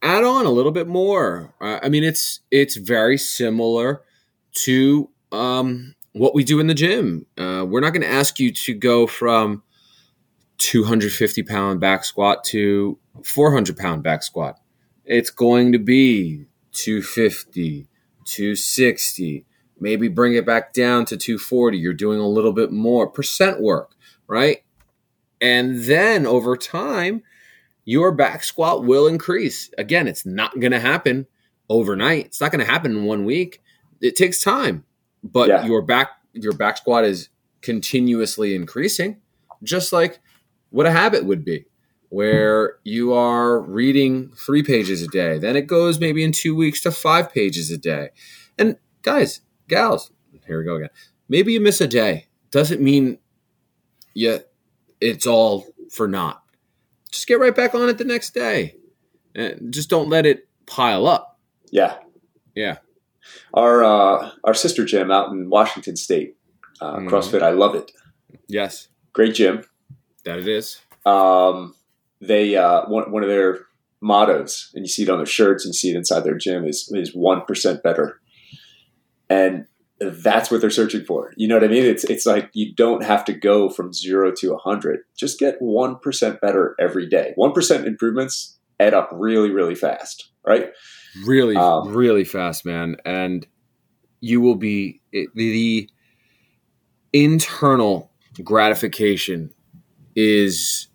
add 0.00 0.22
on 0.22 0.46
a 0.46 0.50
little 0.50 0.70
bit 0.70 0.86
more. 0.86 1.52
Uh, 1.60 1.80
I 1.82 1.88
mean, 1.88 2.04
it's 2.04 2.40
it's 2.52 2.76
very 2.76 3.18
similar 3.18 4.02
to 4.64 5.10
um, 5.32 5.96
what 6.12 6.36
we 6.36 6.44
do 6.44 6.60
in 6.60 6.68
the 6.68 6.74
gym. 6.74 7.26
Uh, 7.36 7.64
we're 7.68 7.80
not 7.80 7.92
going 7.92 8.02
to 8.02 8.08
ask 8.08 8.38
you 8.38 8.52
to 8.52 8.74
go 8.74 9.08
from 9.08 9.64
250 10.58 11.42
pound 11.42 11.80
back 11.80 12.04
squat 12.04 12.44
to 12.44 12.96
400 13.24 13.76
pound 13.76 14.04
back 14.04 14.22
squat. 14.22 14.60
It's 15.04 15.30
going 15.30 15.72
to 15.72 15.78
be 15.80 16.46
250, 16.72 17.88
260, 18.24 19.46
maybe 19.80 20.08
bring 20.08 20.34
it 20.34 20.46
back 20.46 20.72
down 20.72 21.04
to 21.06 21.16
240. 21.16 21.78
You're 21.78 21.92
doing 21.94 22.20
a 22.20 22.28
little 22.28 22.52
bit 22.52 22.70
more 22.72 23.06
percent 23.08 23.60
work, 23.60 23.94
right? 24.26 24.58
And 25.40 25.84
then 25.84 26.26
over 26.26 26.56
time, 26.56 27.22
your 27.84 28.12
back 28.12 28.42
squat 28.44 28.84
will 28.84 29.06
increase. 29.06 29.70
Again, 29.78 30.06
it's 30.08 30.26
not 30.26 30.58
going 30.60 30.72
to 30.72 30.80
happen 30.80 31.26
overnight. 31.70 32.26
It's 32.26 32.40
not 32.40 32.50
going 32.52 32.64
to 32.64 32.70
happen 32.70 32.92
in 32.92 33.04
one 33.04 33.24
week. 33.24 33.62
It 34.00 34.16
takes 34.16 34.40
time, 34.42 34.84
but 35.22 35.48
Yeah. 35.48 35.66
your 35.66 35.82
back 35.82 36.10
your 36.34 36.52
back 36.52 36.76
squat 36.76 37.04
is 37.04 37.30
continuously 37.62 38.54
increasing, 38.54 39.16
just 39.64 39.92
like 39.92 40.20
what 40.70 40.86
a 40.86 40.90
habit 40.92 41.24
would 41.24 41.44
be, 41.44 41.64
where 42.10 42.76
you 42.84 43.12
are 43.12 43.60
reading 43.60 44.30
three 44.36 44.62
pages 44.62 45.02
a 45.02 45.08
day. 45.08 45.38
Then 45.38 45.56
it 45.56 45.66
goes 45.66 45.98
maybe 45.98 46.22
in 46.22 46.30
two 46.32 46.54
weeks 46.54 46.80
to 46.82 46.92
five 46.92 47.32
pages 47.32 47.70
a 47.72 47.78
day. 47.78 48.10
And 48.58 48.76
guys, 49.02 49.40
gals, 49.68 50.10
here 50.46 50.58
we 50.58 50.64
go 50.64 50.76
again. 50.76 50.90
Maybe 51.28 51.52
you 51.52 51.60
miss 51.60 51.80
a 51.80 51.86
day. 51.86 52.26
Doesn't 52.50 52.80
mean 52.80 53.18
you 54.14 54.40
it's 55.00 55.26
all 55.26 55.66
for 55.90 56.08
naught. 56.08 56.42
Just 57.10 57.26
get 57.26 57.38
right 57.40 57.54
back 57.54 57.74
on 57.74 57.88
it 57.88 57.98
the 57.98 58.04
next 58.04 58.34
day. 58.34 58.74
And 59.34 59.72
just 59.72 59.88
don't 59.90 60.08
let 60.08 60.26
it 60.26 60.48
pile 60.66 61.06
up. 61.06 61.38
Yeah. 61.70 61.98
Yeah. 62.54 62.78
Our 63.54 63.84
uh, 63.84 64.30
our 64.44 64.54
sister 64.54 64.84
gym 64.84 65.10
out 65.10 65.30
in 65.30 65.50
Washington 65.50 65.96
State, 65.96 66.36
uh, 66.80 66.96
Mhm. 66.96 67.08
CrossFit. 67.10 67.42
I 67.42 67.50
love 67.50 67.74
it. 67.74 67.92
Yes, 68.48 68.88
Great 69.12 69.34
gym. 69.34 69.64
that 70.24 70.38
it 70.38 70.48
is. 70.48 70.80
Um, 71.04 71.74
they 72.20 72.56
uh, 72.56 72.86
one 72.88 73.12
one 73.12 73.22
of 73.22 73.28
their 73.28 73.66
mottos, 74.00 74.70
and 74.74 74.84
you 74.84 74.88
see 74.88 75.02
it 75.02 75.10
on 75.10 75.18
their 75.18 75.26
shirts, 75.26 75.64
and 75.64 75.74
you 75.74 75.78
see 75.78 75.90
it 75.90 75.96
inside 75.96 76.20
their 76.20 76.38
gym, 76.38 76.64
is 76.66 76.90
is 76.94 77.14
one 77.14 77.42
percent 77.46 77.82
better, 77.82 78.20
and 79.30 79.66
that's 80.00 80.50
what 80.50 80.60
they're 80.60 80.70
searching 80.70 81.04
for. 81.04 81.32
You 81.36 81.48
know 81.48 81.56
what 81.56 81.64
I 81.64 81.68
mean? 81.68 81.84
It's 81.84 82.04
it's 82.04 82.24
like 82.26 82.50
you 82.52 82.74
don't 82.74 83.02
have 83.04 83.24
to 83.26 83.32
go 83.32 83.68
from 83.68 83.92
zero 83.92 84.32
to 84.38 84.54
a 84.54 84.58
hundred. 84.58 85.00
Just 85.16 85.38
get 85.38 85.56
one 85.60 85.98
percent 85.98 86.40
better 86.40 86.76
every 86.78 87.08
day. 87.08 87.32
One 87.34 87.52
percent 87.52 87.86
improvements 87.86 88.58
add 88.78 88.94
up 88.94 89.10
really 89.12 89.50
really 89.50 89.74
fast, 89.74 90.30
right? 90.46 90.70
Really, 91.26 91.56
Um, 91.56 91.88
really 91.88 92.24
fast, 92.24 92.64
man. 92.64 92.96
And 93.04 93.46
you 94.20 94.40
will 94.40 94.54
be 94.54 95.00
it, 95.10 95.30
the, 95.34 95.88
internal 97.12 98.10
gratification 98.44 99.52
is, 100.14 100.88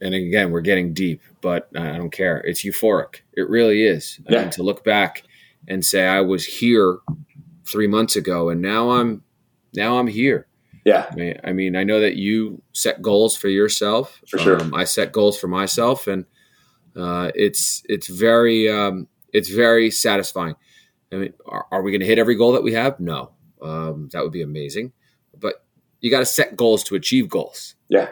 and 0.00 0.14
again, 0.14 0.50
we're 0.50 0.60
getting 0.60 0.92
deep, 0.92 1.20
but 1.40 1.68
I 1.76 1.96
don't 1.96 2.10
care. 2.10 2.38
It's 2.38 2.64
euphoric. 2.64 3.20
It 3.32 3.48
really 3.48 3.84
is. 3.84 4.20
I 4.28 4.32
Yeah. 4.34 4.40
mean, 4.42 4.50
to 4.50 4.62
look 4.62 4.84
back 4.84 5.22
and 5.68 5.84
say 5.84 6.06
I 6.06 6.20
was 6.20 6.44
here 6.44 6.98
three 7.66 7.86
months 7.86 8.16
ago, 8.16 8.48
and 8.48 8.62
now 8.62 8.90
I'm 8.90 9.22
now 9.74 9.98
I'm 9.98 10.06
here. 10.06 10.46
Yeah, 10.84 11.06
I 11.10 11.14
mean, 11.16 11.40
I 11.42 11.52
mean, 11.52 11.76
I 11.76 11.82
know 11.82 12.00
that 12.00 12.16
you 12.16 12.62
set 12.72 13.02
goals 13.02 13.36
for 13.36 13.48
yourself. 13.48 14.20
For 14.28 14.38
sure. 14.38 14.60
Um, 14.60 14.72
I 14.72 14.84
set 14.84 15.12
goals 15.12 15.38
for 15.38 15.48
myself, 15.48 16.06
and 16.06 16.26
uh, 16.94 17.32
it's 17.34 17.82
it's 17.88 18.06
very 18.06 18.70
um, 18.70 19.08
it's 19.32 19.48
very 19.48 19.90
satisfying. 19.90 20.54
I 21.12 21.16
mean, 21.16 21.34
are, 21.46 21.66
are 21.70 21.82
we 21.82 21.90
going 21.90 22.00
to 22.00 22.06
hit 22.06 22.18
every 22.18 22.36
goal 22.36 22.52
that 22.52 22.62
we 22.62 22.72
have? 22.74 23.00
No, 23.00 23.32
um, 23.60 24.08
that 24.12 24.22
would 24.22 24.32
be 24.32 24.42
amazing. 24.42 24.92
But 25.38 25.64
you 26.00 26.10
got 26.10 26.20
to 26.20 26.26
set 26.26 26.56
goals 26.56 26.84
to 26.84 26.94
achieve 26.94 27.28
goals, 27.28 27.74
yeah, 27.88 28.10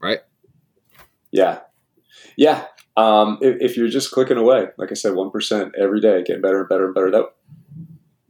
right? 0.00 0.20
yeah, 1.30 1.60
yeah. 2.36 2.66
Um, 2.94 3.38
if, 3.40 3.56
if 3.70 3.76
you're 3.76 3.88
just 3.88 4.10
clicking 4.10 4.36
away, 4.36 4.66
like 4.76 4.90
I 4.90 4.94
said, 4.94 5.14
one 5.14 5.30
percent 5.30 5.74
every 5.80 6.00
day, 6.00 6.22
getting 6.22 6.42
better 6.42 6.60
and 6.60 6.68
better 6.68 6.84
and 6.84 6.94
better. 6.94 7.10
That 7.10 7.32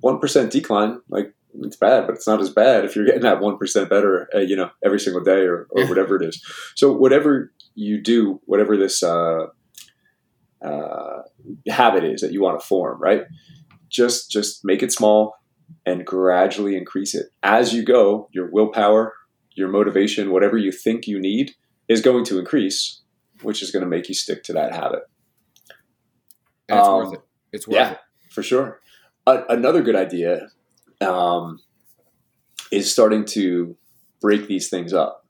one 0.02 0.18
percent 0.18 0.52
decline, 0.52 1.00
like 1.08 1.32
it's 1.62 1.76
bad, 1.76 2.06
but 2.06 2.14
it's 2.16 2.26
not 2.26 2.40
as 2.40 2.50
bad 2.50 2.84
if 2.84 2.94
you're 2.94 3.06
getting 3.06 3.22
that 3.22 3.40
one 3.40 3.56
percent 3.56 3.88
better, 3.88 4.28
uh, 4.34 4.38
you 4.40 4.56
know, 4.56 4.70
every 4.84 5.00
single 5.00 5.22
day 5.22 5.42
or, 5.46 5.66
or 5.70 5.86
whatever 5.86 6.16
it 6.16 6.28
is. 6.28 6.42
So 6.76 6.92
whatever 6.92 7.52
you 7.74 8.02
do, 8.02 8.40
whatever 8.44 8.76
this 8.76 9.02
uh, 9.02 9.46
uh, 10.62 11.22
habit 11.68 12.04
is 12.04 12.20
that 12.20 12.32
you 12.32 12.42
want 12.42 12.60
to 12.60 12.66
form, 12.66 13.00
right? 13.00 13.22
Just 13.88 14.30
just 14.30 14.64
make 14.64 14.82
it 14.82 14.92
small 14.92 15.34
and 15.86 16.06
gradually 16.06 16.76
increase 16.76 17.14
it 17.14 17.26
as 17.42 17.72
you 17.74 17.82
go. 17.84 18.28
Your 18.32 18.50
willpower, 18.50 19.14
your 19.54 19.68
motivation, 19.68 20.32
whatever 20.32 20.56
you 20.58 20.72
think 20.72 21.06
you 21.06 21.20
need, 21.20 21.52
is 21.88 22.00
going 22.00 22.24
to 22.26 22.38
increase, 22.38 23.02
which 23.42 23.62
is 23.62 23.70
going 23.70 23.84
to 23.84 23.88
make 23.88 24.08
you 24.08 24.14
stick 24.14 24.42
to 24.44 24.52
that 24.54 24.74
habit. 24.74 25.02
And 26.68 26.78
it's 26.78 26.88
Um, 26.88 26.96
worth 27.04 27.14
it. 27.14 27.20
It's 27.52 27.68
worth 27.68 27.76
yeah. 27.76 27.90
it. 27.92 27.98
for 28.30 28.42
sure. 28.42 28.80
A- 29.26 29.44
another 29.48 29.82
good 29.82 29.96
idea 29.96 30.48
um, 31.00 31.60
is 32.70 32.90
starting 32.90 33.24
to 33.26 33.76
break 34.20 34.48
these 34.48 34.68
things 34.68 34.92
up, 34.92 35.24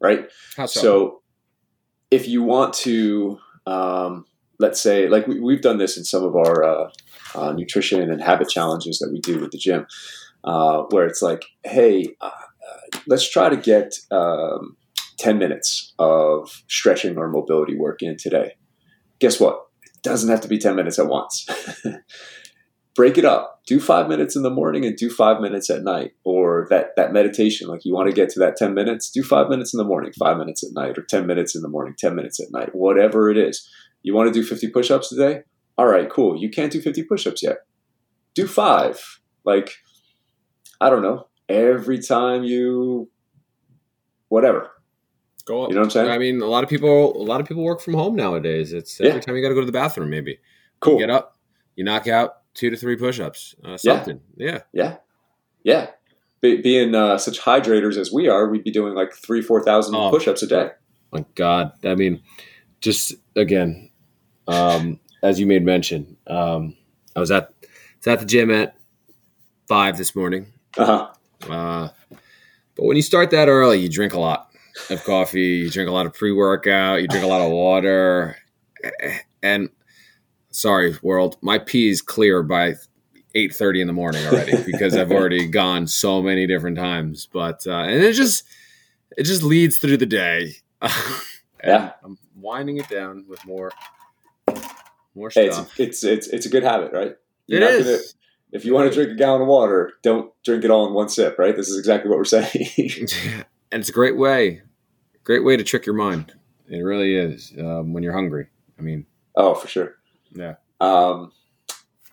right? 0.00 0.28
How 0.56 0.66
so? 0.66 0.80
So, 0.80 1.22
if 2.10 2.28
you 2.28 2.42
want 2.42 2.74
to, 2.74 3.38
um, 3.66 4.26
let's 4.58 4.80
say, 4.80 5.08
like 5.08 5.26
we, 5.26 5.40
we've 5.40 5.62
done 5.62 5.78
this 5.78 5.96
in 5.96 6.04
some 6.04 6.22
of 6.22 6.36
our 6.36 6.62
uh, 6.64 6.90
uh, 7.34 7.52
nutrition 7.52 8.10
and 8.10 8.22
habit 8.22 8.48
challenges 8.48 8.98
that 8.98 9.10
we 9.10 9.20
do 9.20 9.40
with 9.40 9.50
the 9.50 9.58
gym, 9.58 9.86
uh, 10.44 10.82
where 10.90 11.06
it's 11.06 11.22
like, 11.22 11.42
hey, 11.64 12.14
uh, 12.20 12.26
uh, 12.26 12.98
let's 13.06 13.28
try 13.28 13.48
to 13.48 13.56
get 13.56 13.94
um, 14.10 14.76
10 15.18 15.38
minutes 15.38 15.94
of 15.98 16.62
stretching 16.68 17.16
or 17.16 17.28
mobility 17.28 17.76
work 17.76 18.02
in 18.02 18.16
today. 18.16 18.52
Guess 19.20 19.40
what? 19.40 19.58
It 19.84 20.02
doesn't 20.02 20.30
have 20.30 20.40
to 20.42 20.48
be 20.48 20.58
10 20.58 20.76
minutes 20.76 20.98
at 20.98 21.06
once. 21.06 21.46
Break 22.94 23.18
it 23.18 23.24
up. 23.24 23.60
Do 23.66 23.80
five 23.80 24.08
minutes 24.08 24.36
in 24.36 24.42
the 24.42 24.50
morning 24.50 24.84
and 24.84 24.96
do 24.96 25.10
five 25.10 25.40
minutes 25.40 25.68
at 25.70 25.82
night. 25.82 26.12
Or 26.22 26.66
that, 26.70 26.90
that 26.96 27.12
meditation, 27.12 27.66
like 27.68 27.84
you 27.84 27.92
want 27.92 28.08
to 28.08 28.14
get 28.14 28.28
to 28.30 28.38
that 28.40 28.56
10 28.56 28.72
minutes, 28.74 29.10
do 29.10 29.22
five 29.22 29.48
minutes 29.48 29.74
in 29.74 29.78
the 29.78 29.84
morning, 29.84 30.12
five 30.18 30.36
minutes 30.36 30.62
at 30.62 30.72
night, 30.74 30.96
or 30.98 31.02
10 31.02 31.26
minutes 31.26 31.56
in 31.56 31.62
the 31.62 31.68
morning, 31.68 31.94
10 31.98 32.14
minutes 32.14 32.38
at 32.40 32.52
night, 32.52 32.70
whatever 32.74 33.30
it 33.30 33.36
is. 33.36 33.68
You 34.02 34.14
want 34.14 34.32
to 34.32 34.38
do 34.40 34.46
50 34.46 34.68
push 34.68 34.90
ups 34.90 35.08
today? 35.08 35.40
All 35.76 35.86
right, 35.86 36.08
cool. 36.08 36.36
You 36.40 36.50
can't 36.50 36.70
do 36.70 36.80
50 36.80 37.02
push 37.04 37.26
ups 37.26 37.42
yet. 37.42 37.58
Do 38.34 38.46
five. 38.46 39.00
Like, 39.44 39.72
I 40.80 40.88
don't 40.90 41.02
know, 41.02 41.26
every 41.48 41.98
time 42.00 42.44
you, 42.44 43.08
whatever. 44.28 44.70
Go 45.46 45.64
up. 45.64 45.70
You 45.70 45.74
know 45.74 45.80
what 45.80 45.86
I'm 45.86 45.90
saying? 45.90 46.10
I 46.10 46.18
mean, 46.18 46.40
a 46.40 46.46
lot 46.46 46.64
of 46.64 46.70
people, 46.70 47.16
a 47.20 47.24
lot 47.24 47.40
of 47.40 47.46
people 47.48 47.64
work 47.64 47.80
from 47.80 47.94
home 47.94 48.14
nowadays. 48.14 48.72
It's 48.72 49.00
every 49.00 49.14
Yeah. 49.14 49.20
time 49.20 49.36
you 49.36 49.42
got 49.42 49.48
to 49.48 49.54
go 49.54 49.60
to 49.60 49.66
the 49.66 49.72
bathroom. 49.72 50.10
Maybe 50.10 50.38
Cool. 50.80 50.94
you 50.94 51.00
get 51.00 51.10
up, 51.10 51.36
you 51.76 51.84
knock 51.84 52.06
out 52.08 52.36
two 52.54 52.70
to 52.70 52.76
three 52.76 52.96
push-ups, 52.96 53.54
uh, 53.64 53.70
Yeah. 53.70 53.76
something. 53.76 54.20
Yeah. 54.36 54.60
Yeah, 54.72 54.96
yeah. 55.62 55.90
Be, 56.40 56.60
being 56.60 56.94
uh, 56.94 57.18
such 57.18 57.40
hydrators 57.40 57.96
as 57.96 58.12
we 58.12 58.28
are, 58.28 58.48
we'd 58.48 58.64
be 58.64 58.70
doing 58.70 58.94
like 58.94 59.12
three, 59.14 59.40
four 59.42 59.62
thousand 59.62 59.94
Oh. 59.94 60.10
push-ups 60.10 60.42
a 60.42 60.46
day. 60.46 60.70
My 61.12 61.24
God, 61.34 61.72
I 61.84 61.94
mean, 61.94 62.22
just 62.80 63.14
again, 63.36 63.90
um, 64.48 65.00
as 65.22 65.40
you 65.40 65.46
made 65.46 65.64
mention, 65.64 66.16
um, 66.26 66.76
I 67.16 67.20
was 67.20 67.30
at 67.30 67.52
was 67.98 68.06
at 68.06 68.18
the 68.20 68.26
gym 68.26 68.50
at 68.50 68.76
five 69.68 69.96
this 69.96 70.14
morning. 70.14 70.52
Uh-huh. 70.76 71.08
Uh, 71.50 71.88
but 72.76 72.84
when 72.84 72.96
you 72.96 73.02
start 73.02 73.30
that 73.30 73.48
early, 73.48 73.78
you 73.80 73.88
drink 73.88 74.12
a 74.12 74.20
lot 74.20 74.50
of 74.90 75.02
coffee, 75.04 75.40
you 75.40 75.70
drink 75.70 75.88
a 75.88 75.92
lot 75.92 76.04
of 76.04 76.12
pre 76.12 76.32
workout, 76.32 77.00
you 77.00 77.08
drink 77.08 77.24
a 77.24 77.28
lot 77.28 77.40
of 77.40 77.50
water. 77.52 78.36
And 79.42 79.70
sorry, 80.54 80.96
world, 81.02 81.36
my 81.40 81.58
pee 81.58 81.88
is 81.90 82.00
clear 82.00 82.42
by 82.42 82.74
eight 83.34 83.54
thirty 83.54 83.80
in 83.80 83.86
the 83.86 83.92
morning 83.92 84.24
already 84.26 84.62
because 84.66 84.96
I've 84.96 85.10
already 85.10 85.46
gone 85.46 85.86
so 85.86 86.22
many 86.22 86.46
different 86.46 86.76
times. 86.76 87.26
But 87.32 87.66
uh, 87.66 87.72
and 87.82 88.02
it 88.02 88.12
just 88.14 88.44
it 89.16 89.24
just 89.24 89.42
leads 89.42 89.78
through 89.78 89.98
the 89.98 90.06
day. 90.06 90.56
Yeah. 91.62 91.92
I'm 92.04 92.18
winding 92.36 92.76
it 92.76 92.90
down 92.90 93.24
with 93.26 93.42
more 93.46 93.72
more 95.14 95.30
Hey, 95.30 95.46
it's, 95.46 95.56
stuff. 95.56 95.80
it's 95.80 96.04
it's 96.04 96.26
it's 96.28 96.44
a 96.46 96.48
good 96.50 96.62
habit, 96.62 96.92
right? 96.92 97.16
It 97.48 97.60
not 97.60 97.70
is. 97.70 97.84
gonna- 97.86 97.98
if 98.52 98.64
you 98.64 98.72
want 98.74 98.88
to 98.88 98.94
drink 98.94 99.10
a 99.10 99.14
gallon 99.16 99.42
of 99.42 99.48
water, 99.48 99.94
don't 100.02 100.30
drink 100.44 100.62
it 100.62 100.70
all 100.70 100.86
in 100.86 100.92
one 100.92 101.08
sip, 101.08 101.38
right? 101.38 101.56
This 101.56 101.68
is 101.68 101.76
exactly 101.78 102.08
what 102.08 102.18
we're 102.18 102.24
saying. 102.24 102.48
and 103.72 103.80
it's 103.80 103.88
a 103.88 103.92
great 103.92 104.16
way, 104.16 104.60
great 105.24 105.42
way 105.42 105.56
to 105.56 105.64
trick 105.64 105.86
your 105.86 105.94
mind. 105.96 106.32
It 106.68 106.78
really 106.78 107.16
is 107.16 107.52
um, 107.58 107.92
when 107.94 108.02
you're 108.04 108.12
hungry. 108.12 108.46
I 108.78 108.82
mean, 108.82 109.06
oh, 109.34 109.54
for 109.54 109.66
sure. 109.66 109.96
Yeah. 110.34 110.54
Um, 110.80 111.32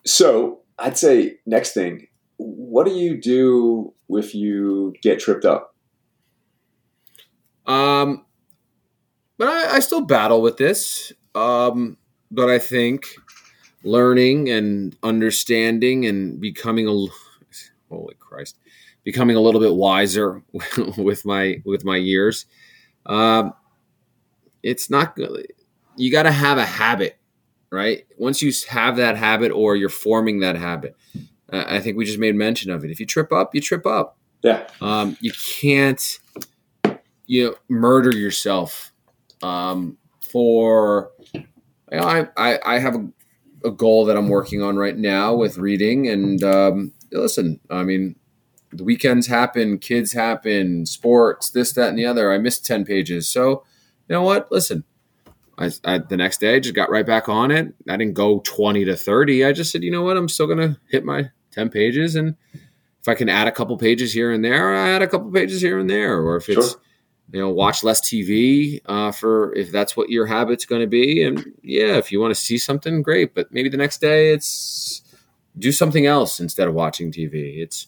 so 0.06 0.62
I'd 0.80 0.98
say 0.98 1.40
next 1.46 1.74
thing, 1.74 2.08
what 2.38 2.86
do 2.86 2.94
you 2.94 3.20
do 3.20 3.94
if 4.10 4.34
you 4.34 4.94
get 5.02 5.20
tripped 5.20 5.46
up? 5.46 5.76
Um, 7.66 8.26
but 9.38 9.48
I, 9.48 9.76
I 9.76 9.80
still 9.80 10.02
battle 10.02 10.42
with 10.42 10.58
this. 10.58 11.12
Um, 11.36 11.98
but 12.32 12.50
I 12.50 12.60
think 12.60 13.06
learning 13.84 14.50
and 14.50 14.96
understanding 15.04 16.06
and 16.06 16.40
becoming 16.40 16.88
a 16.88 17.08
holy 17.90 18.16
Christ, 18.20 18.58
becoming 19.04 19.36
a 19.36 19.40
little 19.40 19.62
bit 19.62 19.74
wiser 19.74 20.44
with 20.98 21.26
my 21.26 21.62
with 21.66 21.84
my 21.84 21.98
years. 21.98 22.46
Um, 23.06 23.54
it's 24.64 24.90
not 24.90 25.16
good. 25.16 25.48
You 25.98 26.12
got 26.12 26.24
to 26.24 26.32
have 26.32 26.58
a 26.58 26.66
habit, 26.66 27.18
right? 27.72 28.06
Once 28.18 28.42
you 28.42 28.52
have 28.70 28.98
that 28.98 29.18
habit 29.18 29.52
or 29.52 29.76
you're 29.76 29.90
forming 29.90 30.42
that 30.42 30.56
habit, 30.56 30.96
uh, 31.52 31.64
I 31.68 31.80
think 31.80 31.98
we 31.98 32.06
just 32.06 32.20
made 32.20 32.36
mention 32.36 32.70
of 32.70 32.84
it. 32.84 32.92
If 32.92 33.00
you 33.00 33.06
trip 33.06 33.32
up, 33.32 33.56
you 33.56 33.62
trip 33.62 33.86
up. 33.86 34.18
Yeah, 34.44 34.68
Um, 34.82 35.18
you 35.22 35.32
can't 35.32 36.20
you 37.28 37.46
know, 37.46 37.56
murder 37.70 38.16
yourself 38.16 38.92
um, 39.42 39.98
for. 40.22 41.12
You 41.34 41.98
know, 42.00 42.04
I, 42.04 42.28
I 42.38 42.60
I 42.66 42.80
have 42.80 42.96
a, 42.96 43.08
a 43.66 43.72
goal 43.72 44.06
that 44.06 44.18
I'm 44.18 44.30
working 44.30 44.62
on 44.62 44.78
right 44.78 44.98
now 44.98 45.36
with 45.36 45.58
reading, 45.58 46.08
and 46.08 46.44
um, 46.44 46.94
listen, 47.12 47.60
I 47.70 47.84
mean, 47.84 48.16
the 48.72 48.84
weekends 48.84 49.28
happen, 49.28 49.78
kids 49.78 50.14
happen, 50.14 50.86
sports, 50.86 51.50
this, 51.50 51.74
that, 51.74 51.90
and 51.90 52.00
the 52.00 52.06
other. 52.06 52.34
I 52.34 52.38
missed 52.38 52.66
ten 52.66 52.84
pages, 52.84 53.28
so 53.28 53.64
you 54.08 54.16
know 54.16 54.24
what? 54.24 54.52
Listen, 54.52 54.84
I, 55.58 55.70
I, 55.84 55.98
the 56.00 56.18
next 56.18 56.40
day 56.40 56.56
I 56.56 56.60
just 56.60 56.76
got 56.76 56.90
right 56.90 57.06
back 57.06 57.30
on 57.30 57.52
it. 57.52 57.74
I 57.90 57.98
didn't 57.98 58.14
go 58.16 58.40
20 58.40 58.86
to 58.86 58.96
30. 58.96 59.46
I 59.46 59.52
just 59.52 59.72
said, 59.72 59.84
you 59.84 59.92
know 59.92 60.02
what? 60.02 60.18
I'm 60.18 60.30
still 60.30 60.48
going 60.48 60.58
to 60.60 60.80
hit 60.90 61.06
my 61.06 61.30
10 61.52 61.70
pages. 61.70 62.16
And 62.16 62.36
if 62.54 63.08
I 63.08 63.14
can 63.16 63.30
add 63.30 63.48
a 63.48 63.52
couple 63.52 63.78
pages 63.78 64.14
here 64.14 64.32
and 64.32 64.44
there, 64.44 64.76
I 64.76 64.90
add 64.90 65.02
a 65.02 65.08
couple 65.08 65.32
pages 65.32 65.62
here 65.62 65.78
and 65.80 65.90
there. 65.90 66.20
Or 66.20 66.38
if 66.38 66.50
it's, 66.50 66.72
Sure. 66.72 66.82
you 67.32 67.40
know, 67.40 67.50
watch 67.50 67.84
less 67.84 68.02
TV 68.02 68.82
uh, 68.86 69.12
for 69.12 69.54
if 69.56 69.72
that's 69.72 69.96
what 69.96 70.10
your 70.10 70.26
habit's 70.26 70.66
going 70.66 70.82
to 70.82 70.88
be. 70.88 71.24
And 71.24 71.46
yeah, 71.62 71.98
if 71.98 72.12
you 72.12 72.20
want 72.20 72.34
to 72.34 72.40
see 72.42 72.58
something, 72.58 73.02
great. 73.02 73.34
But 73.36 73.52
maybe 73.52 73.70
the 73.70 73.78
next 73.78 74.00
day 74.02 74.32
it's 74.34 75.04
do 75.58 75.72
something 75.72 76.06
else 76.06 76.40
instead 76.40 76.68
of 76.68 76.74
watching 76.74 77.12
TV. 77.12 77.62
It's, 77.62 77.88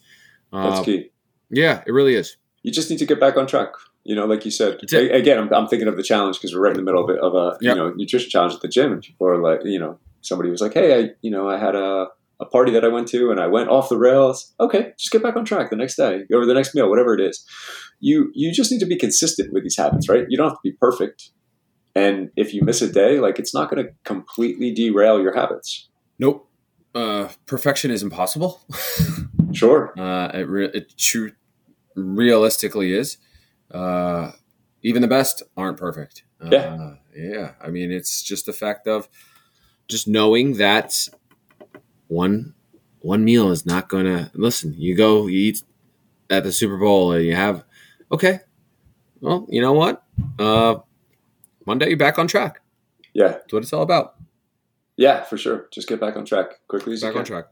That's 0.52 0.82
uh, 0.82 0.84
key. 0.84 1.12
yeah, 1.50 1.82
it 1.88 1.92
really 1.92 2.14
is. 2.16 2.36
You 2.62 2.72
just 2.72 2.90
need 2.90 3.00
to 3.00 3.06
get 3.06 3.20
back 3.20 3.38
on 3.38 3.48
track. 3.48 3.70
You 4.06 4.16
know, 4.16 4.26
like 4.26 4.44
you 4.46 4.52
said. 4.52 4.80
A- 4.94 5.16
Again, 5.16 5.38
I'm, 5.40 5.54
I'm 5.54 5.68
thinking 5.68 5.88
of 5.88 5.96
the 5.98 6.04
challenge 6.04 6.38
because 6.38 6.54
we're 6.54 6.62
right 6.62 6.72
in 6.72 6.78
the 6.78 6.84
middle 6.84 7.04
of, 7.04 7.10
it, 7.10 7.20
of 7.20 7.34
a 7.36 7.58
Yep. 7.62 7.76
you 7.76 7.82
know 7.82 7.90
nutrition 7.96 8.30
challenge 8.30 8.54
at 8.54 8.62
the 8.62 8.68
gym, 8.68 8.92
and 8.92 9.02
people 9.02 9.28
are 9.28 9.42
like, 9.42 9.62
you 9.66 9.80
know, 9.80 9.98
somebody 10.22 10.50
was 10.50 10.62
like, 10.62 10.74
"Hey, 10.74 11.00
I 11.04 11.10
you 11.22 11.32
know 11.32 11.50
I 11.50 11.58
had 11.58 11.76
a 11.76 12.08
a 12.40 12.46
party 12.46 12.72
that 12.72 12.84
I 12.84 12.90
went 12.90 13.08
to, 13.10 13.32
and 13.32 13.40
I 13.40 13.48
went 13.48 13.70
off 13.70 13.88
the 13.90 13.98
rails." 13.98 14.54
Okay, 14.60 14.92
just 15.00 15.12
get 15.12 15.24
back 15.24 15.36
on 15.36 15.46
track 15.46 15.70
the 15.70 15.76
next 15.78 15.96
day 15.96 16.24
or 16.34 16.46
the 16.46 16.54
next 16.54 16.76
meal, 16.76 16.90
whatever 16.90 17.14
it 17.14 17.22
is. 17.22 17.46
You 18.02 18.32
you 18.34 18.52
just 18.52 18.72
need 18.72 18.80
to 18.80 18.86
be 18.86 18.98
consistent 18.98 19.54
with 19.54 19.64
these 19.64 19.78
habits, 19.78 20.10
right? 20.10 20.26
You 20.28 20.36
don't 20.38 20.50
have 20.50 20.58
to 20.58 20.70
be 20.70 20.74
perfect, 20.74 21.30
and 21.96 22.30
if 22.36 22.54
you 22.54 22.62
miss 22.64 22.82
a 22.82 22.92
day, 22.92 23.20
like 23.20 23.40
it's 23.40 23.54
not 23.54 23.70
going 23.70 23.86
to 23.86 23.92
completely 24.04 24.74
derail 24.74 25.22
your 25.22 25.34
habits. 25.34 25.88
Nope. 26.20 26.50
Uh, 26.94 27.30
perfection 27.46 27.90
is 27.92 28.04
impossible. 28.04 28.62
Sure. 29.54 29.94
Uh, 30.00 30.30
it, 30.34 30.50
re- 30.50 30.72
it 30.74 30.98
true, 30.98 31.32
realistically 31.96 32.94
is. 32.94 33.18
Uh, 33.74 34.32
even 34.82 35.02
the 35.02 35.08
best 35.08 35.44
aren't 35.58 35.78
perfect. 35.78 36.24
Uh, 36.42 36.50
Yeah. 36.52 36.96
yeah. 37.16 37.52
I 37.62 37.70
mean, 37.70 37.92
it's 37.92 38.22
just 38.22 38.46
the 38.46 38.54
fact 38.54 38.88
of 38.88 39.08
just 39.88 40.08
knowing 40.08 40.58
that 40.58 41.10
one 42.08 42.54
one 43.02 43.24
meal 43.26 43.52
is 43.52 43.66
not 43.66 43.90
going 43.90 44.06
to 44.06 44.32
listen. 44.34 44.74
You 44.78 44.96
go, 44.96 45.28
you 45.28 45.40
eat 45.40 45.64
at 46.30 46.44
the 46.44 46.52
Super 46.52 46.78
Bowl, 46.78 47.12
and 47.12 47.26
you 47.26 47.36
have 47.36 47.66
okay. 48.12 48.40
Well, 49.22 49.46
you 49.50 49.62
know 49.62 49.74
what? 49.74 50.04
Uh, 50.40 50.76
Monday, 51.66 51.88
you're 51.90 51.98
back 51.98 52.18
on 52.20 52.28
track. 52.28 52.60
Yeah. 53.14 53.30
That's 53.30 53.54
what 53.54 53.64
it's 53.64 53.74
all 53.74 53.82
about. 53.84 54.16
Yeah, 54.98 55.24
for 55.24 55.38
sure. 55.38 55.68
Just 55.72 55.88
get 55.88 56.00
back 56.00 56.16
on 56.18 56.26
track 56.26 56.48
quickly 56.68 56.94
as 56.94 57.02
Back 57.02 57.14
you 57.14 57.20
on 57.20 57.26
can. 57.26 57.34
track. 57.34 57.46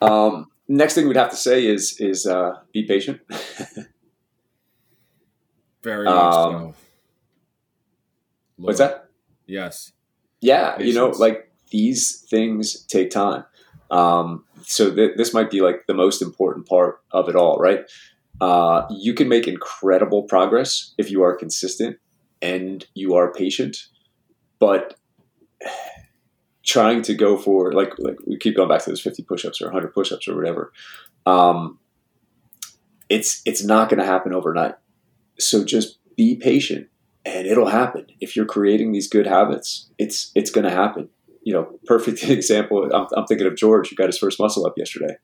Um, 0.00 0.46
next 0.68 0.94
thing 0.94 1.06
we'd 1.08 1.16
have 1.16 1.30
to 1.30 1.36
say 1.36 1.66
is 1.66 1.96
is 2.00 2.26
uh, 2.26 2.54
be 2.72 2.84
patient. 2.86 3.20
Very 5.84 6.06
much 6.06 6.34
Um, 6.34 6.52
so. 6.52 6.74
What's 8.56 8.78
that? 8.78 9.08
Yes. 9.46 9.92
Yeah, 10.40 10.78
you 10.80 10.94
know, 10.94 11.08
like 11.10 11.52
these 11.70 12.20
things 12.22 12.82
take 12.86 13.10
time. 13.10 13.44
Um, 13.90 14.44
so 14.62 14.94
th- 14.94 15.16
this 15.16 15.32
might 15.34 15.50
be 15.50 15.60
like 15.60 15.86
the 15.86 15.94
most 15.94 16.22
important 16.22 16.66
part 16.66 17.00
of 17.12 17.28
it 17.28 17.36
all, 17.36 17.58
right? 17.58 17.84
Uh, 18.40 18.86
you 18.90 19.14
can 19.14 19.28
make 19.28 19.46
incredible 19.46 20.22
progress 20.22 20.94
if 20.98 21.10
you 21.10 21.22
are 21.22 21.36
consistent 21.36 21.98
and 22.42 22.86
you 22.94 23.14
are 23.14 23.32
patient, 23.32 23.86
but 24.58 24.94
trying 26.64 27.02
to 27.02 27.14
go 27.14 27.36
for 27.36 27.72
like 27.72 27.92
like 27.98 28.16
we 28.26 28.38
keep 28.38 28.56
going 28.56 28.68
back 28.68 28.82
to 28.82 28.90
those 28.90 29.02
50 29.02 29.22
push-ups 29.24 29.60
or 29.60 29.66
100 29.66 29.92
push-ups 29.92 30.26
or 30.26 30.34
whatever 30.34 30.72
um, 31.26 31.78
it's 33.10 33.42
it's 33.44 33.62
not 33.62 33.90
going 33.90 34.00
to 34.00 34.06
happen 34.06 34.32
overnight 34.32 34.74
so 35.38 35.64
just 35.64 35.98
be 36.16 36.36
patient 36.36 36.88
and 37.24 37.46
it'll 37.46 37.68
happen. 37.68 38.06
If 38.20 38.36
you're 38.36 38.46
creating 38.46 38.92
these 38.92 39.08
good 39.08 39.26
habits 39.26 39.90
it's 39.98 40.30
it's 40.34 40.50
going 40.50 40.64
to 40.64 40.70
happen. 40.70 41.08
You 41.42 41.54
know 41.54 41.78
perfect 41.86 42.22
example 42.28 42.90
I'm, 42.92 43.06
I'm 43.16 43.26
thinking 43.26 43.46
of 43.46 43.56
george 43.56 43.90
who 43.90 43.96
got 43.96 44.06
his 44.06 44.18
first 44.18 44.40
muscle 44.40 44.66
up 44.66 44.74
yesterday. 44.76 45.16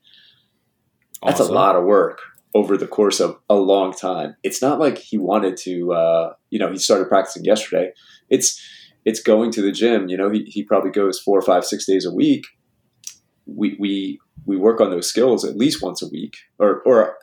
That's 1.23 1.39
a 1.39 1.51
lot 1.51 1.75
of 1.75 1.83
work 1.83 2.19
over 2.53 2.77
the 2.77 2.87
course 2.87 3.19
of 3.19 3.37
a 3.49 3.55
long 3.55 3.93
time. 3.93 4.35
It's 4.43 4.61
not 4.61 4.79
like 4.79 4.97
he 4.97 5.17
wanted 5.17 5.57
to 5.57 5.93
uh, 5.93 6.33
you 6.49 6.59
know 6.59 6.71
he 6.71 6.77
started 6.77 7.07
practicing 7.07 7.45
yesterday. 7.45 7.91
It's 8.29 8.59
it's 9.05 9.21
going 9.21 9.51
to 9.51 9.61
the 9.61 9.71
gym 9.71 10.09
you 10.09 10.17
know 10.17 10.29
he, 10.29 10.43
he 10.43 10.63
probably 10.63 10.91
goes 10.91 11.19
four 11.19 11.41
five 11.41 11.65
six 11.65 11.85
days 11.85 12.05
a 12.05 12.13
week. 12.13 12.45
We 13.45 13.75
we 13.79 14.19
we 14.45 14.57
work 14.57 14.81
on 14.81 14.89
those 14.89 15.07
skills 15.07 15.45
at 15.45 15.55
least 15.55 15.81
once 15.81 16.01
a 16.01 16.07
week 16.07 16.35
or 16.59 16.81
or 16.85 17.17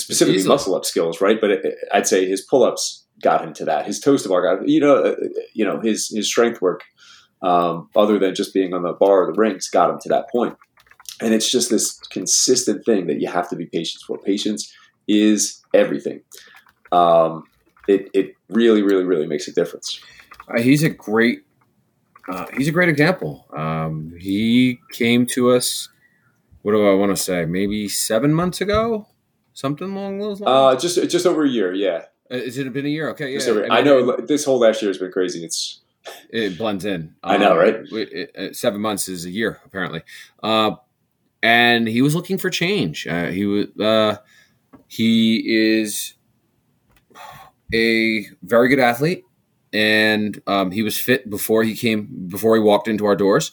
specifically 0.00 0.42
muscle 0.44 0.74
up 0.74 0.84
skills 0.84 1.20
right 1.20 1.40
but 1.40 1.50
it, 1.50 1.74
i'd 1.92 2.06
say 2.06 2.26
his 2.26 2.40
pull-ups 2.42 3.06
got 3.22 3.42
him 3.44 3.52
to 3.52 3.64
that 3.64 3.86
his 3.86 4.00
toes 4.00 4.22
to 4.22 4.28
bar 4.28 4.42
got 4.42 4.68
you 4.68 4.80
know 4.80 4.96
uh, 4.96 5.14
you 5.54 5.64
know 5.64 5.80
his 5.80 6.08
his 6.08 6.26
strength 6.26 6.60
work 6.60 6.82
um, 7.42 7.88
other 7.96 8.18
than 8.18 8.34
just 8.34 8.52
being 8.52 8.74
on 8.74 8.82
the 8.82 8.92
bar 8.92 9.22
or 9.22 9.32
the 9.32 9.38
rings 9.38 9.68
got 9.70 9.88
him 9.88 9.98
to 9.98 10.10
that 10.10 10.30
point. 10.30 10.52
point 10.52 10.58
and 11.22 11.34
it's 11.34 11.50
just 11.50 11.70
this 11.70 11.98
consistent 12.10 12.84
thing 12.84 13.06
that 13.06 13.20
you 13.20 13.28
have 13.28 13.48
to 13.48 13.56
be 13.56 13.66
patient 13.66 14.02
for 14.06 14.18
patience 14.18 14.74
is 15.08 15.62
everything 15.74 16.20
um, 16.92 17.44
it, 17.88 18.08
it 18.14 18.34
really 18.48 18.82
really 18.82 19.04
really 19.04 19.26
makes 19.26 19.48
a 19.48 19.52
difference 19.52 20.00
Uh, 20.48 20.60
he's 20.60 20.82
a 20.82 20.90
great 20.90 21.44
uh, 22.30 22.46
he's 22.56 22.68
a 22.68 22.72
great 22.72 22.88
example. 22.88 23.46
Um, 23.56 24.14
he 24.18 24.78
came 24.92 25.26
to 25.26 25.50
us. 25.50 25.88
What 26.62 26.72
do 26.72 26.88
I 26.88 26.94
want 26.94 27.16
to 27.16 27.20
say? 27.20 27.44
Maybe 27.44 27.88
seven 27.88 28.32
months 28.32 28.60
ago, 28.60 29.08
something 29.60 29.90
along 29.92 30.18
those 30.18 30.40
uh, 30.40 30.44
lines. 30.44 30.82
just 30.82 31.10
just 31.10 31.26
over 31.26 31.44
a 31.44 31.48
year 31.48 31.72
yeah 31.74 32.04
Uh, 32.30 32.36
Is 32.36 32.56
it 32.58 32.72
been 32.72 32.86
a 32.86 32.88
year? 32.88 33.10
Okay, 33.10 33.32
yeah. 33.32 33.50
Over- 33.50 33.62
mean, 33.62 33.72
I 33.72 33.80
know 33.82 34.16
this 34.16 34.44
whole 34.44 34.58
last 34.60 34.80
year 34.82 34.88
has 34.88 34.98
been 34.98 35.12
crazy 35.12 35.44
it's 35.44 35.80
it 36.30 36.56
blends 36.56 36.84
in. 36.84 37.14
I 37.22 37.36
know, 37.36 37.56
right? 37.56 37.76
it- 37.92 38.30
it- 38.34 38.56
seven 38.56 38.80
months 38.80 39.08
is 39.08 39.24
a 39.26 39.30
year 39.30 39.60
apparently, 39.64 40.02
uh, 40.42 40.72
and 41.42 41.88
he 41.88 42.00
was 42.02 42.14
looking 42.14 42.38
for 42.38 42.50
change. 42.50 43.06
Uh, 43.06 43.26
he 43.26 43.44
was. 43.46 43.66
Uh, 43.78 44.16
he 44.86 45.42
is 45.46 46.14
a 47.72 48.26
very 48.42 48.68
good 48.68 48.78
athlete, 48.80 49.24
and 49.72 50.40
um, 50.46 50.70
he 50.72 50.82
was 50.82 50.98
fit 50.98 51.28
before 51.30 51.62
he 51.64 51.74
came 51.74 52.08
before 52.28 52.56
he 52.56 52.62
walked 52.62 52.88
into 52.88 53.04
our 53.06 53.16
doors. 53.16 53.52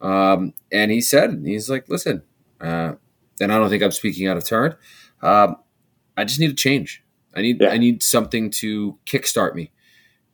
Um, 0.00 0.54
and 0.72 0.90
he 0.90 1.00
said, 1.00 1.42
he's 1.44 1.70
like, 1.70 1.88
listen, 1.88 2.22
uh, 2.60 2.94
and 3.40 3.52
I 3.52 3.58
don't 3.58 3.70
think 3.70 3.82
I'm 3.82 3.92
speaking 3.92 4.26
out 4.28 4.36
of 4.36 4.44
turn. 4.44 4.76
Um, 5.24 5.56
I 6.16 6.24
just 6.24 6.38
need 6.38 6.50
a 6.50 6.54
change. 6.54 7.02
I 7.34 7.42
need 7.42 7.60
Yeah. 7.60 7.70
I 7.70 7.78
need 7.78 8.02
something 8.02 8.50
to 8.62 8.98
kickstart 9.06 9.54
me. 9.54 9.72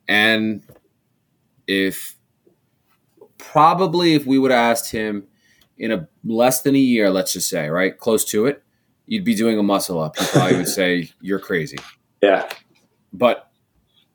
And 0.09 0.63
if 1.67 2.17
probably 3.39 4.15
if 4.15 4.27
we 4.27 4.39
would 4.39 4.51
have 4.51 4.73
asked 4.73 4.93
him 4.93 5.25
in 5.79 5.93
a 5.93 6.09
less 6.25 6.61
than 6.63 6.75
a 6.75 6.79
year, 6.79 7.09
let's 7.11 7.33
just 7.33 7.49
say, 7.49 7.69
right, 7.69 7.97
close 7.97 8.25
to 8.27 8.47
it, 8.47 8.63
you'd 9.07 9.25
be 9.25 9.35
doing 9.35 9.59
a 9.59 9.63
muscle 9.63 10.01
up. 10.01 10.19
He 10.19 10.27
probably 10.27 10.57
would 10.59 10.69
say 10.69 11.11
you're 11.21 11.39
crazy. 11.39 11.79
yeah 12.21 12.49
But 13.13 13.51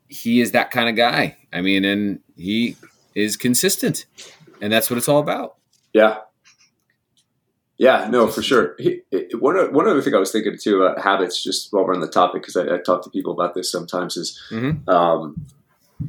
he 0.08 0.40
is 0.40 0.52
that 0.52 0.70
kind 0.70 0.88
of 0.88 0.94
guy. 0.94 1.36
I 1.52 1.62
mean, 1.62 1.84
and 1.84 2.20
he 2.36 2.76
is 3.14 3.36
consistent, 3.36 4.06
and 4.60 4.72
that's 4.72 4.88
what 4.90 4.98
it's 4.98 5.08
all 5.08 5.20
about. 5.20 5.56
Yeah. 5.92 6.18
Yeah, 7.78 8.08
no, 8.10 8.26
for 8.26 8.40
sure. 8.42 8.74
He, 8.78 9.02
it, 9.10 9.40
one, 9.40 9.56
one 9.74 9.86
other 9.86 10.00
thing 10.00 10.14
I 10.14 10.18
was 10.18 10.32
thinking 10.32 10.56
too 10.58 10.82
about 10.82 11.02
habits, 11.02 11.42
just 11.42 11.72
while 11.72 11.84
we're 11.84 11.94
on 11.94 12.00
the 12.00 12.08
topic, 12.08 12.42
because 12.42 12.56
I, 12.56 12.76
I 12.76 12.78
talk 12.78 13.02
to 13.04 13.10
people 13.10 13.32
about 13.32 13.54
this 13.54 13.70
sometimes, 13.70 14.16
is 14.16 14.40
Mhm. 14.50 14.88
um, 14.88 15.44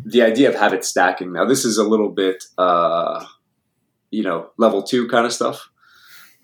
the 0.06 0.22
idea 0.22 0.48
of 0.50 0.56
habit 0.56 0.86
stacking. 0.86 1.34
Now, 1.34 1.46
this 1.46 1.66
is 1.66 1.78
a 1.78 1.84
little 1.84 2.10
bit, 2.10 2.46
uh, 2.58 3.26
you 4.12 4.24
know, 4.24 4.52
level 4.58 4.82
two 4.82 5.08
kind 5.10 5.26
of 5.26 5.34
stuff. 5.34 5.70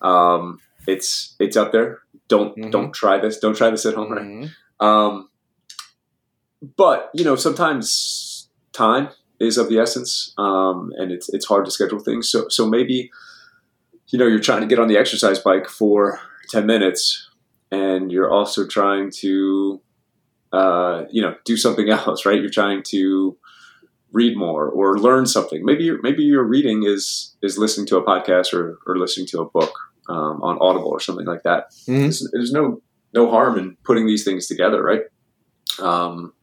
Um, 0.02 0.60
it's 0.88 1.36
it's 1.40 1.56
up 1.56 1.72
there. 1.72 2.00
Don't 2.28 2.56
Mhm. 2.58 2.72
don't 2.72 2.94
try 2.94 3.18
this. 3.20 3.40
Don't 3.40 3.56
try 3.56 3.70
this 3.70 3.86
at 3.86 3.94
home. 3.94 4.12
Right? 4.12 4.22
Mhm. 4.22 4.50
Um, 4.82 5.30
but 6.76 7.10
you 7.14 7.24
know, 7.24 7.36
sometimes 7.38 8.50
time 8.74 9.10
is 9.40 9.58
of 9.58 9.70
the 9.70 9.80
essence, 9.80 10.34
um, 10.38 10.92
and 10.98 11.12
it's 11.12 11.30
it's 11.34 11.46
hard 11.46 11.64
to 11.66 11.72
schedule 11.72 12.00
things. 12.00 12.30
So 12.30 12.48
so 12.50 12.68
maybe 12.68 13.10
you 14.14 14.20
know 14.20 14.28
you're 14.28 14.40
trying 14.40 14.62
to 14.62 14.68
get 14.68 14.78
on 14.80 14.88
the 14.88 14.98
exercise 14.98 15.40
bike 15.40 15.68
for 15.68 16.20
ten 16.50 16.66
minutes, 16.68 17.28
and 17.72 18.12
you're 18.12 18.32
also 18.32 18.68
trying 18.68 19.10
to 19.22 19.82
uh, 20.54 21.06
you 21.12 21.22
know 21.22 21.36
do 21.46 21.58
something 21.58 21.90
else, 21.98 22.26
right? 22.26 22.40
You're 22.40 22.50
trying 22.62 22.84
to 22.90 23.36
read 24.12 24.38
more 24.38 24.70
or 24.70 25.00
learn 25.00 25.26
something. 25.26 25.66
Maybe 25.66 25.92
maybe 26.04 26.22
your 26.24 26.44
reading 26.44 26.84
is 26.84 27.36
is 27.42 27.58
listening 27.58 27.88
to 27.88 27.98
a 27.98 28.06
podcast 28.06 28.54
or, 28.54 28.78
or 28.86 28.98
listening 29.00 29.26
to 29.28 29.42
a 29.42 29.50
book 29.50 29.74
um, 30.08 30.44
on 30.44 30.58
Audible 30.62 30.90
or 30.90 31.00
something 31.00 31.26
like 31.26 31.42
that 31.44 31.72
Mhm. 31.88 32.02
there's, 32.04 32.30
there's 32.32 32.52
no 32.52 32.82
no 33.14 33.30
harm 33.32 33.58
in 33.58 33.78
putting 33.84 34.06
these 34.06 34.24
things 34.24 34.46
together, 34.48 34.84
right? 34.84 35.02
Um, 35.80 36.34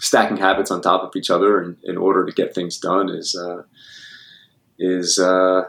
stacking 0.00 0.36
habits 0.36 0.70
on 0.70 0.82
top 0.82 1.02
of 1.04 1.16
each 1.16 1.30
other 1.30 1.62
in, 1.62 1.76
in 1.84 1.96
order 1.96 2.26
to 2.26 2.32
get 2.32 2.54
things 2.54 2.78
done 2.78 3.08
is 3.08 3.34
uh, 3.34 3.62
is 4.78 5.18
uh, 5.18 5.62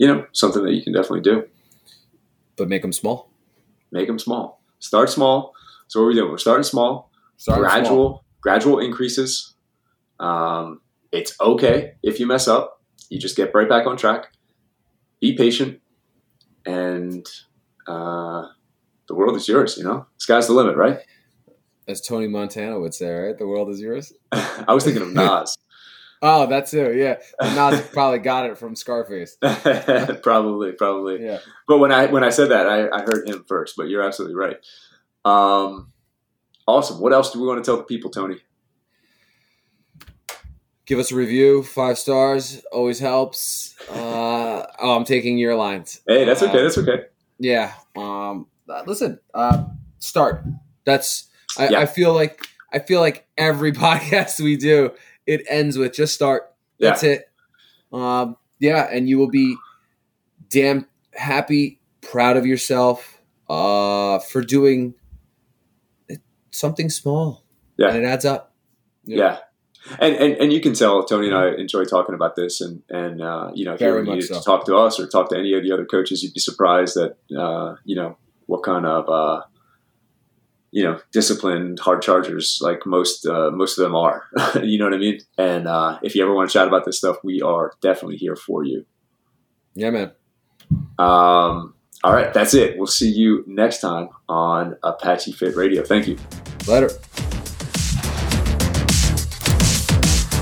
you 0.00 0.06
know 0.06 0.24
something 0.32 0.64
that 0.64 0.72
you 0.72 0.82
can 0.82 0.94
definitely 0.94 1.20
do. 1.20 1.44
But 2.56 2.68
make 2.68 2.80
them 2.80 2.92
small. 2.92 3.30
Make 3.92 4.06
them 4.06 4.18
small. 4.18 4.62
Start 4.78 5.10
small. 5.10 5.52
So 5.88 6.00
what 6.00 6.06
are 6.06 6.08
we 6.08 6.14
doing? 6.14 6.30
We're 6.30 6.38
starting 6.38 6.64
small. 6.64 7.10
Gradual 7.46 7.84
small. 7.84 8.24
gradual 8.40 8.78
increases. 8.78 9.54
Um, 10.18 10.80
it's 11.12 11.38
okay 11.38 11.92
if 12.02 12.18
you 12.18 12.26
mess 12.26 12.48
up. 12.48 12.80
You 13.10 13.18
just 13.18 13.36
get 13.36 13.54
right 13.54 13.68
back 13.68 13.86
on 13.86 13.98
track. 13.98 14.32
Be 15.20 15.36
patient, 15.36 15.80
and 16.64 17.26
uh, 17.86 18.46
the 19.06 19.14
world 19.14 19.36
is 19.36 19.46
yours. 19.48 19.76
You 19.76 19.84
know, 19.84 20.06
sky's 20.16 20.46
the 20.46 20.54
limit, 20.54 20.76
right? 20.76 21.00
As 21.86 22.00
Tony 22.00 22.26
Montana 22.26 22.80
would 22.80 22.94
say, 22.94 23.10
right? 23.10 23.36
The 23.36 23.46
world 23.46 23.68
is 23.68 23.80
yours. 23.82 24.14
I 24.32 24.72
was 24.72 24.82
thinking 24.84 25.02
of 25.02 25.12
Nas. 25.12 25.58
Oh, 26.22 26.46
that's 26.46 26.74
it. 26.74 26.96
Yeah, 26.96 27.16
Nas 27.40 27.80
probably 27.92 28.18
got 28.18 28.46
it 28.46 28.58
from 28.58 28.76
Scarface. 28.76 29.36
probably, 30.22 30.72
probably. 30.72 31.24
Yeah. 31.24 31.38
But 31.66 31.78
when 31.78 31.92
I 31.92 32.06
when 32.06 32.22
I 32.24 32.28
said 32.30 32.50
that, 32.50 32.66
I, 32.68 32.88
I 32.90 33.00
heard 33.02 33.26
him 33.26 33.44
first. 33.48 33.74
But 33.76 33.88
you're 33.88 34.02
absolutely 34.02 34.36
right. 34.36 34.56
Um, 35.24 35.92
awesome. 36.66 37.00
What 37.00 37.12
else 37.12 37.32
do 37.32 37.40
we 37.40 37.46
want 37.46 37.64
to 37.64 37.68
tell 37.68 37.78
the 37.78 37.84
people, 37.84 38.10
Tony? 38.10 38.36
Give 40.86 40.98
us 40.98 41.12
a 41.12 41.14
review, 41.14 41.62
five 41.62 41.98
stars, 41.98 42.62
always 42.72 42.98
helps. 42.98 43.76
Uh, 43.88 44.66
oh, 44.80 44.96
I'm 44.96 45.04
taking 45.04 45.38
your 45.38 45.54
lines. 45.54 46.00
Hey, 46.06 46.24
that's 46.24 46.42
okay. 46.42 46.58
Uh, 46.58 46.62
That's 46.62 46.78
okay. 46.78 47.04
Yeah. 47.38 47.72
Um. 47.96 48.46
uh, 48.68 48.82
Listen. 48.86 49.20
Uh. 49.32 49.64
Start. 50.00 50.42
That's. 50.84 51.28
I, 51.56 51.68
Yeah. 51.68 51.80
I 51.80 51.86
feel 51.86 52.12
like. 52.12 52.44
I 52.72 52.78
feel 52.78 53.00
like 53.00 53.26
every 53.38 53.72
podcast 53.86 54.40
we 54.40 54.56
do, 54.56 54.90
it 55.30 55.46
ends 55.48 55.78
with 55.78 55.94
just 55.94 56.14
start. 56.14 56.52
That's 56.78 57.02
it. 57.02 57.24
Um. 57.92 58.36
Yeah, 58.58 58.88
and 58.92 59.08
you 59.08 59.18
will 59.18 59.30
be 59.30 59.56
damn 60.50 60.86
happy, 61.14 61.80
proud 62.02 62.36
of 62.36 62.44
yourself, 62.44 63.20
uh, 63.48 64.18
for 64.18 64.42
doing 64.42 64.94
something 66.50 66.90
small. 66.90 67.44
Yeah. 67.78 67.88
And 67.88 68.04
it 68.04 68.04
adds 68.04 68.24
up. 68.24 68.52
Yeah. 69.04 69.38
And, 69.98 70.14
and 70.14 70.34
and 70.34 70.52
you 70.52 70.60
can 70.60 70.74
tell 70.74 71.02
Tony 71.04 71.28
and 71.28 71.36
I 71.36 71.52
enjoy 71.52 71.84
talking 71.84 72.14
about 72.14 72.36
this, 72.36 72.60
and 72.60 72.82
and 72.90 73.22
uh, 73.22 73.50
you 73.54 73.64
know 73.64 73.72
if 73.72 73.80
you 73.80 73.86
Very 73.86 74.04
needed 74.04 74.24
so. 74.24 74.38
to 74.38 74.44
talk 74.44 74.66
to 74.66 74.76
us 74.76 75.00
or 75.00 75.08
talk 75.08 75.30
to 75.30 75.38
any 75.38 75.54
of 75.54 75.62
the 75.62 75.72
other 75.72 75.86
coaches, 75.86 76.22
you'd 76.22 76.34
be 76.34 76.40
surprised 76.40 76.96
that 76.96 77.16
uh, 77.36 77.76
you 77.84 77.96
know 77.96 78.18
what 78.44 78.62
kind 78.62 78.84
of 78.84 79.08
uh, 79.08 79.42
you 80.72 80.84
know 80.84 81.00
disciplined 81.12 81.78
hard 81.80 82.02
chargers 82.02 82.58
like 82.60 82.86
most 82.86 83.26
uh, 83.26 83.50
most 83.50 83.78
of 83.78 83.84
them 83.84 83.94
are. 83.94 84.24
you 84.62 84.78
know 84.78 84.84
what 84.84 84.94
I 84.94 84.98
mean? 84.98 85.20
And 85.36 85.66
uh, 85.66 85.98
if 86.02 86.14
you 86.14 86.22
ever 86.22 86.34
want 86.34 86.50
to 86.50 86.52
chat 86.52 86.68
about 86.68 86.84
this 86.84 86.98
stuff, 86.98 87.16
we 87.22 87.42
are 87.42 87.72
definitely 87.80 88.16
here 88.16 88.36
for 88.36 88.64
you. 88.64 88.84
Yeah, 89.74 89.90
man. 89.90 90.12
Um, 90.98 91.74
all 92.02 92.12
right, 92.14 92.32
that's 92.32 92.54
it. 92.54 92.78
We'll 92.78 92.86
see 92.86 93.10
you 93.10 93.44
next 93.46 93.80
time 93.80 94.08
on 94.28 94.76
Apache 94.82 95.32
Fit 95.32 95.56
Radio. 95.56 95.82
Thank 95.82 96.08
you. 96.08 96.16
Later. 96.66 96.88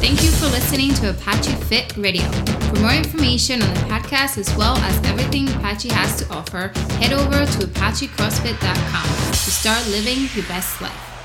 Thank 0.01 0.23
you 0.23 0.31
for 0.31 0.47
listening 0.47 0.95
to 0.95 1.11
Apache 1.11 1.55
Fit 1.64 1.97
Radio. 1.97 2.58
For 2.68 2.81
more 2.81 2.92
information 2.92 3.62
on 3.62 3.72
the 3.74 3.81
podcast 3.81 4.37
as 4.38 4.54
well 4.57 4.76
as 4.76 4.96
everything 5.07 5.48
Apache 5.48 5.88
has 5.88 6.16
to 6.20 6.33
offer, 6.33 6.68
head 7.00 7.12
over 7.12 7.46
to 7.46 7.66
ApacheCrossFit.com 7.66 9.07
to 9.31 9.50
start 9.50 9.87
living 9.88 10.28
your 10.35 10.46
best 10.46 10.81
life. 10.83 11.17